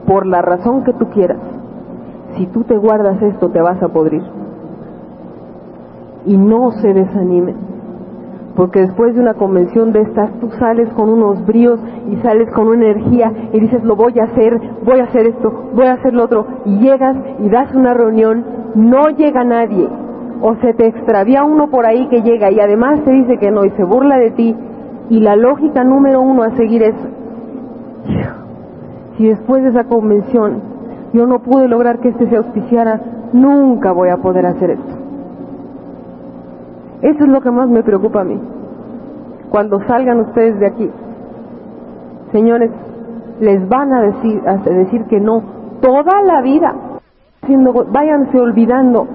por 0.06 0.26
la 0.26 0.42
razón 0.42 0.84
que 0.84 0.92
tú 0.92 1.10
quieras. 1.10 1.38
Si 2.36 2.46
tú 2.46 2.64
te 2.64 2.76
guardas 2.76 3.20
esto 3.22 3.50
te 3.50 3.60
vas 3.60 3.82
a 3.82 3.88
podrir. 3.88 4.37
Y 6.26 6.36
no 6.36 6.72
se 6.72 6.92
desanimen, 6.92 7.56
porque 8.56 8.80
después 8.80 9.14
de 9.14 9.20
una 9.20 9.34
convención 9.34 9.92
de 9.92 10.02
estas 10.02 10.32
tú 10.40 10.50
sales 10.58 10.92
con 10.94 11.08
unos 11.08 11.44
bríos 11.46 11.80
y 12.10 12.16
sales 12.16 12.50
con 12.52 12.68
una 12.68 12.86
energía 12.86 13.32
y 13.52 13.60
dices 13.60 13.82
lo 13.84 13.96
voy 13.96 14.14
a 14.20 14.24
hacer, 14.24 14.60
voy 14.84 15.00
a 15.00 15.04
hacer 15.04 15.26
esto, 15.26 15.70
voy 15.74 15.86
a 15.86 15.94
hacer 15.94 16.12
lo 16.12 16.24
otro 16.24 16.46
y 16.64 16.78
llegas 16.78 17.16
y 17.38 17.48
das 17.48 17.72
una 17.74 17.94
reunión, 17.94 18.44
no 18.74 19.08
llega 19.10 19.44
nadie 19.44 19.88
o 20.40 20.54
se 20.56 20.74
te 20.74 20.86
extravía 20.86 21.44
uno 21.44 21.68
por 21.68 21.86
ahí 21.86 22.08
que 22.08 22.22
llega 22.22 22.50
y 22.50 22.60
además 22.60 23.02
te 23.04 23.12
dice 23.12 23.38
que 23.38 23.50
no 23.50 23.64
y 23.64 23.70
se 23.70 23.84
burla 23.84 24.18
de 24.18 24.32
ti 24.32 24.56
y 25.08 25.20
la 25.20 25.36
lógica 25.36 25.84
número 25.84 26.20
uno 26.20 26.42
a 26.42 26.50
seguir 26.56 26.82
es 26.82 26.94
si 29.16 29.26
después 29.26 29.62
de 29.62 29.70
esa 29.70 29.84
convención 29.84 30.62
yo 31.12 31.26
no 31.26 31.40
pude 31.40 31.68
lograr 31.68 32.00
que 32.00 32.08
este 32.10 32.28
se 32.28 32.36
auspiciara, 32.36 33.00
nunca 33.32 33.92
voy 33.92 34.10
a 34.10 34.18
poder 34.18 34.46
hacer 34.46 34.70
esto. 34.70 35.07
Eso 37.02 37.24
es 37.24 37.30
lo 37.30 37.40
que 37.40 37.50
más 37.50 37.68
me 37.68 37.82
preocupa 37.82 38.22
a 38.22 38.24
mí. 38.24 38.40
Cuando 39.50 39.80
salgan 39.86 40.20
ustedes 40.20 40.58
de 40.58 40.66
aquí, 40.66 40.90
señores, 42.32 42.70
les 43.40 43.68
van 43.68 43.92
a 43.92 44.02
decir, 44.02 44.42
a 44.46 44.56
decir 44.56 45.04
que 45.04 45.20
no 45.20 45.42
toda 45.80 46.22
la 46.22 46.42
vida. 46.42 46.74
váyanse 47.90 48.38
olvidando 48.40 49.06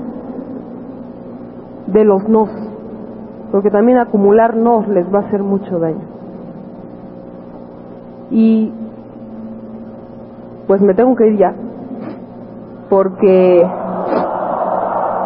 de 1.87 2.05
los 2.05 2.27
nos, 2.29 2.49
porque 3.51 3.69
también 3.69 3.97
acumular 3.97 4.55
nos 4.55 4.87
les 4.87 5.13
va 5.13 5.19
a 5.19 5.21
hacer 5.23 5.43
mucho 5.43 5.77
daño. 5.77 6.05
Y 8.31 8.71
pues 10.67 10.81
me 10.81 10.93
tengo 10.93 11.15
que 11.15 11.27
ir 11.27 11.37
ya, 11.37 11.53
porque, 12.89 13.69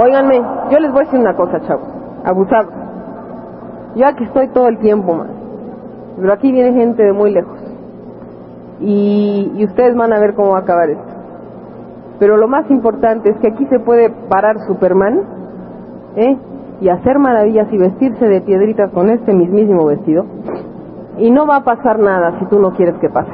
óiganme, 0.04 0.42
yo 0.72 0.80
les 0.80 0.92
voy 0.92 1.02
a 1.02 1.06
decir 1.06 1.20
una 1.20 1.36
cosa, 1.36 1.62
chavos 1.62 1.97
abusados. 2.28 2.74
Yo 3.96 4.06
aquí 4.06 4.24
estoy 4.26 4.50
todo 4.50 4.68
el 4.68 4.78
tiempo 4.80 5.16
más, 5.16 5.30
pero 6.20 6.34
aquí 6.34 6.52
viene 6.52 6.74
gente 6.74 7.04
de 7.04 7.14
muy 7.14 7.32
lejos. 7.32 7.58
Y, 8.80 9.54
y 9.56 9.66
ustedes 9.66 9.96
van 9.96 10.14
a 10.14 10.20
ver 10.20 10.36
cómo 10.36 10.52
va 10.52 10.60
a 10.60 10.62
acabar 10.62 10.90
esto. 10.90 11.18
Pero 12.20 12.38
lo 12.38 12.48
más 12.48 12.70
importante 12.70 13.30
es 13.32 13.38
que 13.38 13.48
aquí 13.48 13.66
se 13.68 13.80
puede 13.80 14.10
parar 14.10 14.58
Superman 14.68 15.22
¿eh? 16.16 16.38
y 16.82 16.90
hacer 16.90 17.18
maravillas 17.20 17.68
y 17.72 17.78
vestirse 17.78 18.28
de 18.28 18.42
piedritas 18.42 18.92
con 18.92 19.10
este 19.10 19.34
mismísimo 19.34 19.86
vestido. 19.86 20.26
Y 21.18 21.32
no 21.32 21.48
va 21.48 21.58
a 21.58 21.64
pasar 21.64 22.00
nada 22.00 22.38
si 22.40 22.46
tú 22.46 22.60
no 22.60 22.72
quieres 22.72 22.96
que 23.00 23.10
pase. 23.10 23.32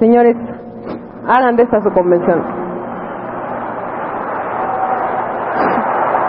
Señores, 0.00 0.36
hagan 1.26 1.56
de 1.56 1.64
esta 1.64 1.82
su 1.82 1.90
convención. 1.90 2.57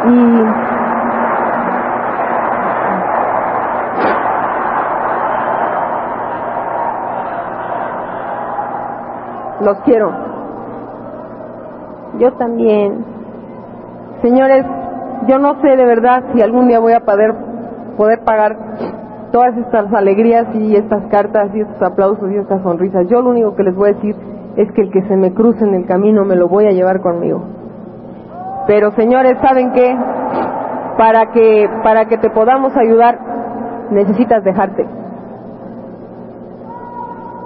Y 0.08 0.80
los 9.66 9.80
quiero. 9.82 10.12
Yo 12.20 12.34
también. 12.34 13.06
Señores, 14.22 14.66
yo 15.28 15.38
no 15.38 15.62
sé 15.62 15.76
de 15.76 15.86
verdad 15.86 16.24
si 16.34 16.42
algún 16.42 16.68
día 16.68 16.80
voy 16.80 16.94
a 16.94 17.02
poder, 17.02 17.34
poder 17.98 18.24
pagar 18.24 18.58
todas 19.32 19.56
estas 19.58 19.94
alegrías 19.94 20.48
y 20.56 20.76
estas 20.76 21.06
cartas 21.08 21.52
y 21.54 21.62
estos 21.62 21.82
aplausos 21.82 22.32
y 22.32 22.38
estas 22.38 22.62
sonrisas. 22.64 23.08
Yo 23.08 23.22
lo 23.22 23.30
único 23.30 23.56
que 23.56 23.64
les 23.64 23.76
voy 23.76 23.90
a 23.90 23.94
decir 23.94 24.16
es 24.56 24.72
que 24.74 24.82
el 24.82 24.92
que 24.92 25.04
se 25.04 25.16
me 25.16 25.34
cruce 25.34 25.64
en 25.64 25.76
el 25.76 25.86
camino 25.86 26.26
me 26.26 26.36
lo 26.36 26.48
voy 26.48 26.66
a 26.66 26.72
llevar 26.72 27.02
conmigo. 27.02 27.59
Pero 28.70 28.92
señores, 28.92 29.36
¿saben 29.42 29.72
qué? 29.72 29.98
Para 30.96 31.32
que, 31.32 31.68
para 31.84 32.06
que 32.06 32.20
te 32.20 32.30
podamos 32.30 32.72
ayudar, 32.78 33.18
necesitas 33.90 34.44
dejarte. 34.44 34.86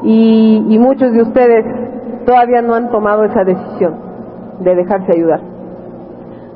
Y, 0.02 0.78
muchos 0.82 1.14
de 1.14 1.22
ustedes 1.22 1.66
todavía 2.26 2.62
no 2.62 2.76
han 2.76 2.90
tomado 2.90 3.24
esa 3.24 3.46
decisión 3.46 3.96
de 4.60 4.76
dejarse 4.76 5.14
ayudar. 5.16 5.40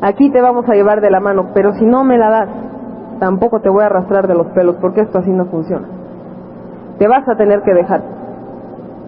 Aquí 0.01 0.29
te 0.31 0.41
vamos 0.41 0.67
a 0.67 0.73
llevar 0.73 0.99
de 0.99 1.11
la 1.11 1.21
mano, 1.21 1.51
pero 1.53 1.71
si 1.75 1.85
no 1.85 2.03
me 2.03 2.17
la 2.17 2.29
das, 2.29 2.49
tampoco 3.21 3.61
te 3.61 3.69
voy 3.69 3.83
a 3.83 3.85
arrastrar 3.85 4.27
de 4.27 4.35
los 4.35 4.47
pelos, 4.47 4.75
porque 4.81 4.99
esto 4.99 5.19
así 5.19 5.31
no 5.31 5.45
funciona. 5.45 5.87
Te 6.99 7.07
vas 7.07 7.25
a 7.29 7.37
tener 7.37 7.61
que 7.61 7.73
dejar. 7.73 8.01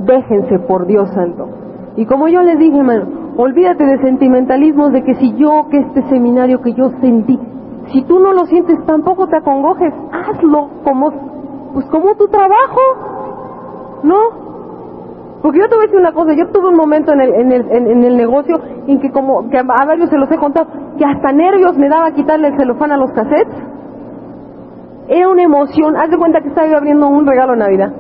Déjense 0.06 0.58
por 0.60 0.88
Dios 0.88 1.10
santo. 1.10 1.50
Y 1.98 2.06
como 2.06 2.30
yo 2.30 2.44
les 2.44 2.58
dije, 2.58 2.78
hermano, 2.78 3.19
Olvídate 3.42 3.86
de 3.86 4.00
sentimentalismos 4.00 4.92
de 4.92 5.02
que 5.02 5.16
si 5.16 5.34
yo, 5.38 5.70
que 5.72 5.78
este 5.78 6.02
seminario 6.10 6.60
que 6.60 6.74
yo 6.74 6.90
sentí, 7.00 7.40
si 7.88 8.04
tú 8.04 8.20
no 8.20 8.34
lo 8.34 8.46
sientes 8.48 8.86
tampoco 8.86 9.28
te 9.28 9.38
acongojes, 9.38 9.94
hazlo 10.12 10.68
como, 10.84 11.10
pues 11.74 11.86
como 11.86 12.16
tu 12.16 12.28
trabajo, 12.28 12.82
¿no? 14.04 14.18
Porque 15.42 15.60
yo 15.60 15.70
te 15.70 15.76
voy 15.76 15.86
a 15.86 15.88
decir 15.88 16.00
una 16.02 16.12
cosa, 16.12 16.34
yo 16.34 16.50
tuve 16.50 16.68
un 16.68 16.76
momento 16.76 17.14
en 17.14 17.22
el, 17.22 17.34
en 17.34 17.52
el, 17.54 17.72
en, 17.72 18.04
el 18.04 18.18
negocio 18.18 18.58
en 18.88 19.00
que 19.00 19.10
como, 19.10 19.50
que 19.50 19.58
a 19.58 19.64
varios 19.64 20.10
se 20.10 20.18
los 20.18 20.30
he 20.30 20.38
contado, 20.38 20.68
que 20.98 21.06
hasta 21.06 21.32
nervios 21.32 21.78
me 21.78 21.88
daba 21.88 22.12
quitarle 22.12 22.50
el 22.50 22.58
celofán 22.58 22.92
a 22.92 22.98
los 22.98 23.14
cassettes. 23.14 23.56
Era 25.08 25.30
una 25.30 25.44
emoción, 25.44 25.96
haz 25.96 26.10
de 26.10 26.18
cuenta 26.18 26.42
que 26.42 26.50
estaba 26.50 26.76
abriendo 26.76 27.08
un 27.08 27.26
regalo 27.26 27.54
de 27.54 27.60
Navidad, 27.60 27.94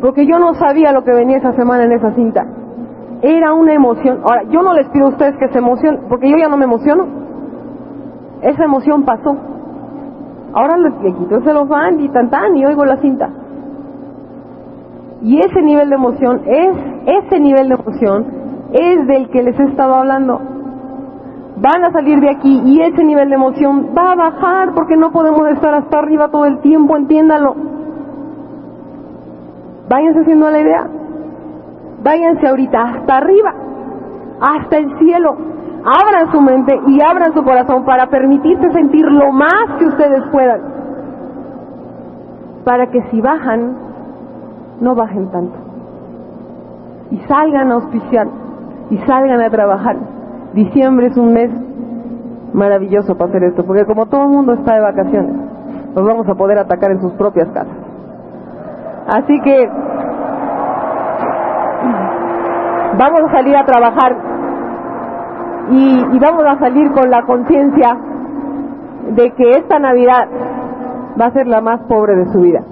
porque 0.00 0.24
yo 0.24 0.38
no 0.38 0.54
sabía 0.54 0.92
lo 0.92 1.02
que 1.02 1.12
venía 1.12 1.38
esa 1.38 1.52
semana 1.54 1.82
en 1.82 1.92
esa 1.94 2.12
cinta 2.12 2.61
era 3.22 3.54
una 3.54 3.72
emoción. 3.72 4.20
Ahora, 4.24 4.42
yo 4.50 4.62
no 4.62 4.74
les 4.74 4.88
pido 4.90 5.06
a 5.06 5.10
ustedes 5.10 5.36
que 5.38 5.48
se 5.48 5.58
emocionen, 5.58 6.02
porque 6.08 6.28
yo 6.28 6.36
ya 6.36 6.48
no 6.48 6.56
me 6.56 6.64
emociono. 6.64 7.06
Esa 8.42 8.64
emoción 8.64 9.04
pasó. 9.04 9.36
Ahora 10.52 10.76
les, 10.76 11.00
le 11.02 11.14
quito 11.14 11.36
el 11.36 11.44
celofán 11.44 12.00
y 12.00 12.08
tan 12.08 12.28
tan 12.28 12.56
y 12.56 12.66
oigo 12.66 12.84
la 12.84 12.96
cinta. 12.96 13.30
Y 15.22 15.38
ese 15.38 15.62
nivel 15.62 15.88
de 15.88 15.94
emoción 15.94 16.42
es, 16.44 16.76
ese 17.06 17.40
nivel 17.40 17.68
de 17.68 17.74
emoción 17.74 18.26
es 18.72 19.06
del 19.06 19.30
que 19.30 19.42
les 19.42 19.58
he 19.58 19.64
estado 19.64 19.94
hablando. 19.94 20.40
Van 21.58 21.84
a 21.84 21.92
salir 21.92 22.18
de 22.18 22.30
aquí 22.30 22.60
y 22.64 22.80
ese 22.80 23.04
nivel 23.04 23.28
de 23.28 23.36
emoción 23.36 23.90
va 23.96 24.12
a 24.12 24.16
bajar 24.16 24.74
porque 24.74 24.96
no 24.96 25.12
podemos 25.12 25.48
estar 25.50 25.74
hasta 25.74 25.98
arriba 25.98 26.28
todo 26.28 26.44
el 26.46 26.58
tiempo, 26.60 26.96
entiéndalo. 26.96 27.54
Váyanse 29.88 30.20
haciendo 30.20 30.50
la 30.50 30.60
idea. 30.60 31.01
Váyanse 32.02 32.46
ahorita 32.48 32.82
hasta 32.82 33.16
arriba, 33.16 33.54
hasta 34.40 34.76
el 34.78 34.98
cielo. 34.98 35.36
Abran 35.84 36.30
su 36.30 36.40
mente 36.40 36.78
y 36.86 37.00
abran 37.02 37.32
su 37.32 37.42
corazón 37.42 37.84
para 37.84 38.06
permitirse 38.06 38.70
sentir 38.72 39.04
lo 39.06 39.32
más 39.32 39.78
que 39.78 39.86
ustedes 39.86 40.22
puedan. 40.30 40.60
Para 42.64 42.86
que 42.88 43.02
si 43.10 43.20
bajan, 43.20 43.76
no 44.80 44.94
bajen 44.94 45.30
tanto. 45.30 45.56
Y 47.10 47.18
salgan 47.28 47.70
a 47.70 47.74
auspiciar 47.74 48.28
y 48.90 48.98
salgan 48.98 49.40
a 49.40 49.50
trabajar. 49.50 49.96
Diciembre 50.54 51.06
es 51.06 51.16
un 51.16 51.32
mes 51.32 51.50
maravilloso 52.52 53.16
para 53.16 53.30
hacer 53.30 53.44
esto, 53.44 53.64
porque 53.64 53.84
como 53.86 54.06
todo 54.06 54.24
el 54.24 54.30
mundo 54.30 54.52
está 54.54 54.74
de 54.74 54.80
vacaciones, 54.80 55.34
nos 55.94 56.04
vamos 56.04 56.28
a 56.28 56.34
poder 56.34 56.58
atacar 56.58 56.90
en 56.90 57.00
sus 57.00 57.12
propias 57.12 57.48
casas. 57.50 57.76
Así 59.08 59.40
que 59.42 59.68
vamos 62.98 63.20
a 63.28 63.32
salir 63.32 63.56
a 63.56 63.64
trabajar 63.64 64.16
y, 65.70 66.18
vamos 66.18 66.44
a 66.44 66.58
salir 66.58 66.90
con 66.92 67.10
la 67.10 67.22
conciencia 67.24 67.96
de 69.14 69.30
que 69.30 69.50
esta 69.50 69.78
Navidad 69.78 70.28
va 71.20 71.26
a 71.26 71.32
ser 71.32 71.46
la 71.46 71.60
más 71.60 71.80
pobre 71.82 72.16
de 72.16 72.26
su 72.26 72.40
vida. 72.40 72.62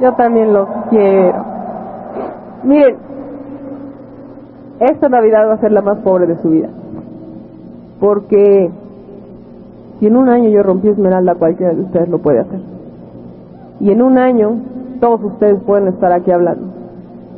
Yo 0.00 0.12
también 0.14 0.52
lo 0.52 0.66
quiero. 0.90 1.44
Miren, 2.64 2.96
esta 4.80 5.08
Navidad 5.08 5.48
va 5.48 5.54
a 5.54 5.58
ser 5.58 5.72
la 5.72 5.82
más 5.82 5.98
pobre 6.00 6.26
de 6.26 6.36
su 6.36 6.50
vida. 6.50 6.68
Porque 8.00 8.70
si 9.98 10.06
en 10.06 10.16
un 10.16 10.28
año 10.28 10.50
yo 10.50 10.62
rompí 10.62 10.88
Esmeralda, 10.88 11.36
cualquiera 11.36 11.72
de 11.72 11.82
ustedes 11.82 12.08
lo 12.08 12.18
puede 12.18 12.40
hacer. 12.40 12.60
Y 13.80 13.90
en 13.90 14.02
un 14.02 14.18
año 14.18 14.56
todos 15.04 15.22
ustedes 15.22 15.62
pueden 15.64 15.88
estar 15.88 16.10
aquí 16.12 16.30
hablando. 16.30 16.64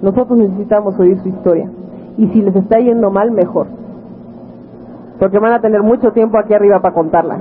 Nosotros 0.01 0.39
necesitamos 0.39 0.97
oír 1.01 1.19
su 1.19 1.29
historia. 1.29 1.69
Y 2.17 2.29
si 2.29 2.41
les 2.41 2.55
está 2.55 2.79
yendo 2.79 3.11
mal, 3.11 3.33
mejor. 3.33 3.67
Porque 5.19 5.41
van 5.41 5.53
a 5.53 5.61
tener 5.61 5.83
mucho 5.83 6.13
tiempo 6.13 6.39
aquí 6.39 6.55
arriba 6.55 6.79
para 6.79 6.95
contarla. 6.95 7.39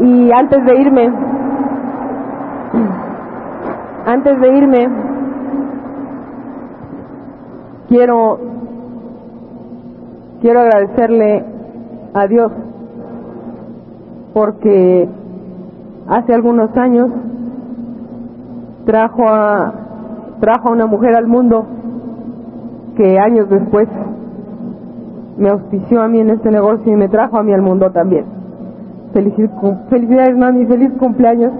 Y 0.00 0.30
antes 0.30 0.62
de 0.62 0.78
irme, 0.78 1.08
antes 4.06 4.40
de 4.42 4.58
irme, 4.58 4.88
quiero, 7.88 8.40
quiero 10.42 10.60
agradecerle 10.60 11.44
a 12.12 12.26
Dios 12.26 12.52
porque 14.34 15.08
hace 16.08 16.34
algunos 16.34 16.76
años 16.76 17.10
trajo 18.88 19.28
a, 19.28 19.72
trajo 20.40 20.70
a 20.70 20.72
una 20.72 20.86
mujer 20.86 21.14
al 21.14 21.26
mundo 21.26 21.66
que 22.96 23.18
años 23.18 23.50
después 23.50 23.86
me 25.36 25.50
auspició 25.50 26.00
a 26.00 26.08
mí 26.08 26.20
en 26.20 26.30
este 26.30 26.50
negocio 26.50 26.90
y 26.90 26.96
me 26.96 27.08
trajo 27.08 27.38
a 27.38 27.42
mí 27.42 27.52
al 27.52 27.60
mundo 27.60 27.90
también. 27.90 28.24
Felicidades, 29.12 30.38
mami, 30.38 30.64
feliz 30.64 30.90
cumpleaños. 30.98 31.52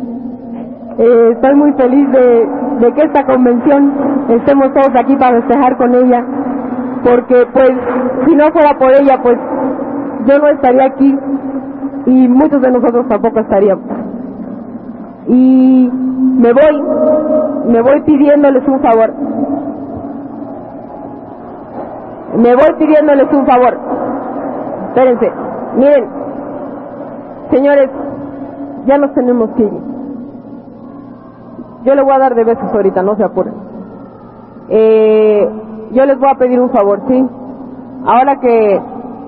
Eh, 0.99 1.31
estoy 1.33 1.55
muy 1.55 1.73
feliz 1.75 2.11
de, 2.13 2.49
de 2.81 2.93
que 2.95 3.03
esta 3.03 3.27
convención 3.27 3.93
estemos 4.31 4.73
todos 4.73 4.91
aquí 4.99 5.15
para 5.17 5.43
festejar 5.43 5.77
con 5.77 5.95
ella, 5.95 6.25
porque 7.05 7.47
pues 7.53 7.73
si 8.27 8.35
no 8.35 8.49
fuera 8.53 8.79
por 8.79 8.91
ella, 8.91 9.21
pues 9.23 9.37
yo 10.27 10.39
no 10.39 10.49
estaría 10.49 10.87
aquí 10.87 11.15
y 12.07 12.27
muchos 12.29 12.63
de 12.63 12.71
nosotros 12.71 13.07
tampoco 13.07 13.41
estaríamos. 13.41 13.85
Y 15.27 15.91
me 16.39 16.53
voy, 16.53 16.83
me 17.67 17.83
voy 17.83 18.01
pidiéndoles 18.03 18.67
un 18.69 18.81
favor. 18.81 19.13
Me 22.37 22.55
voy 22.55 22.75
pidiéndoles 22.79 23.33
un 23.33 23.45
favor. 23.45 23.77
Espérense, 24.89 25.33
miren, 25.77 26.05
señores, 27.51 27.91
ya 28.87 28.99
nos 28.99 29.13
tenemos 29.15 29.51
que 29.57 29.65
ir. 29.65 29.73
Yo 31.85 31.95
le 31.97 32.03
voy 32.03 32.13
a 32.13 32.19
dar 32.19 32.35
de 32.37 32.45
besos 32.45 32.73
ahorita, 32.73 33.03
no 33.03 33.17
se 33.17 33.25
apuren. 33.25 33.55
Eh, 34.69 35.49
yo 35.93 36.05
les 36.07 36.19
voy 36.21 36.29
a 36.33 36.39
pedir 36.39 36.61
un 36.61 36.71
favor, 36.71 37.01
¿sí? 37.09 37.29
Ahora 38.07 38.37
que, 38.37 38.81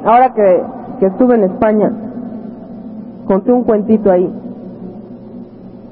ahora 0.04 0.32
que, 0.32 0.62
que 1.00 1.06
estuve 1.06 1.34
en 1.34 1.44
España, 1.44 1.90
conté 3.26 3.52
un 3.52 3.64
cuentito 3.64 4.12
ahí 4.12 4.32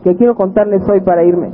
que 0.02 0.16
quiero 0.16 0.34
contarles 0.34 0.88
hoy 0.88 1.00
para 1.00 1.24
irme. 1.24 1.50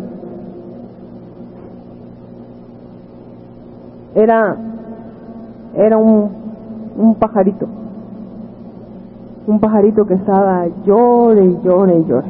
Era, 4.14 4.56
era 5.74 5.96
un, 5.96 6.30
un 6.96 7.14
pajarito, 7.16 7.66
un 9.46 9.58
pajarito 9.58 10.06
que 10.06 10.14
estaba 10.14 10.66
llore 10.84 11.44
y 11.44 11.58
llore 11.62 12.04
llore. 12.04 12.26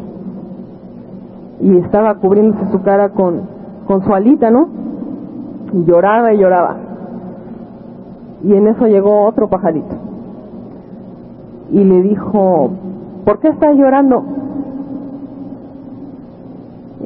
Y 1.60 1.76
estaba 1.78 2.14
cubriéndose 2.16 2.70
su 2.70 2.82
cara 2.82 3.10
con, 3.10 3.42
con 3.86 4.02
su 4.02 4.12
alita, 4.14 4.50
¿no? 4.50 4.68
Y 5.72 5.84
lloraba 5.84 6.32
y 6.32 6.38
lloraba. 6.38 6.76
Y 8.42 8.52
en 8.54 8.68
eso 8.68 8.86
llegó 8.86 9.24
otro 9.24 9.48
pajarito. 9.48 9.94
Y 11.70 11.82
le 11.84 12.02
dijo, 12.02 12.70
¿por 13.24 13.38
qué 13.40 13.48
estás 13.48 13.76
llorando? 13.76 14.22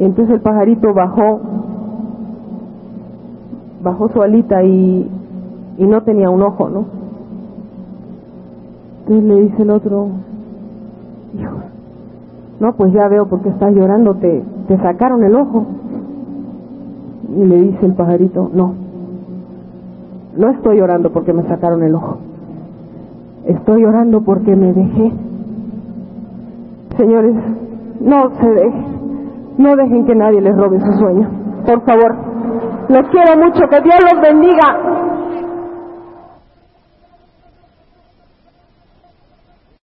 Entonces 0.01 0.35
el 0.35 0.41
pajarito 0.41 0.95
bajó, 0.95 1.41
bajó 3.83 4.09
su 4.11 4.23
alita 4.23 4.63
y, 4.63 5.11
no 5.79 6.03
tenía 6.03 6.31
un 6.31 6.43
ojo, 6.43 6.69
¿no? 6.69 6.85
Entonces 9.01 9.25
le 9.25 9.41
dice 9.43 9.63
el 9.63 9.71
otro, 9.71 10.09
no, 12.61 12.73
pues 12.75 12.93
ya 12.93 13.09
veo 13.09 13.27
por 13.27 13.41
qué 13.41 13.49
estás 13.49 13.75
llorando, 13.75 14.15
te, 14.15 14.43
sacaron 14.83 15.25
el 15.25 15.35
ojo. 15.35 15.67
Y 17.37 17.45
le 17.45 17.61
dice 17.63 17.87
el 17.87 17.95
pajarito, 17.95 18.51
no, 18.55 18.75
no 20.37 20.51
estoy 20.51 20.79
llorando 20.79 21.11
porque 21.11 21.33
me 21.33 21.43
sacaron 21.45 21.83
el 21.83 21.95
ojo, 21.95 22.19
estoy 23.47 23.83
llorando 23.83 24.23
porque 24.23 24.55
me 24.57 24.73
dejé. 24.73 25.13
Señores, 26.97 27.35
no 28.01 28.31
se 28.41 28.49
dejen, 28.49 28.99
no 29.59 29.77
dejen 29.77 30.07
que 30.07 30.15
nadie 30.15 30.41
les 30.41 30.57
robe 30.57 30.81
su 30.81 30.93
sueño, 30.99 31.29
por 31.67 31.83
favor. 31.85 32.15
Los 32.89 33.09
quiero 33.11 33.37
mucho, 33.37 33.61
que 33.69 33.81
Dios 33.83 33.97
los 34.11 34.21
bendiga. 34.23 34.98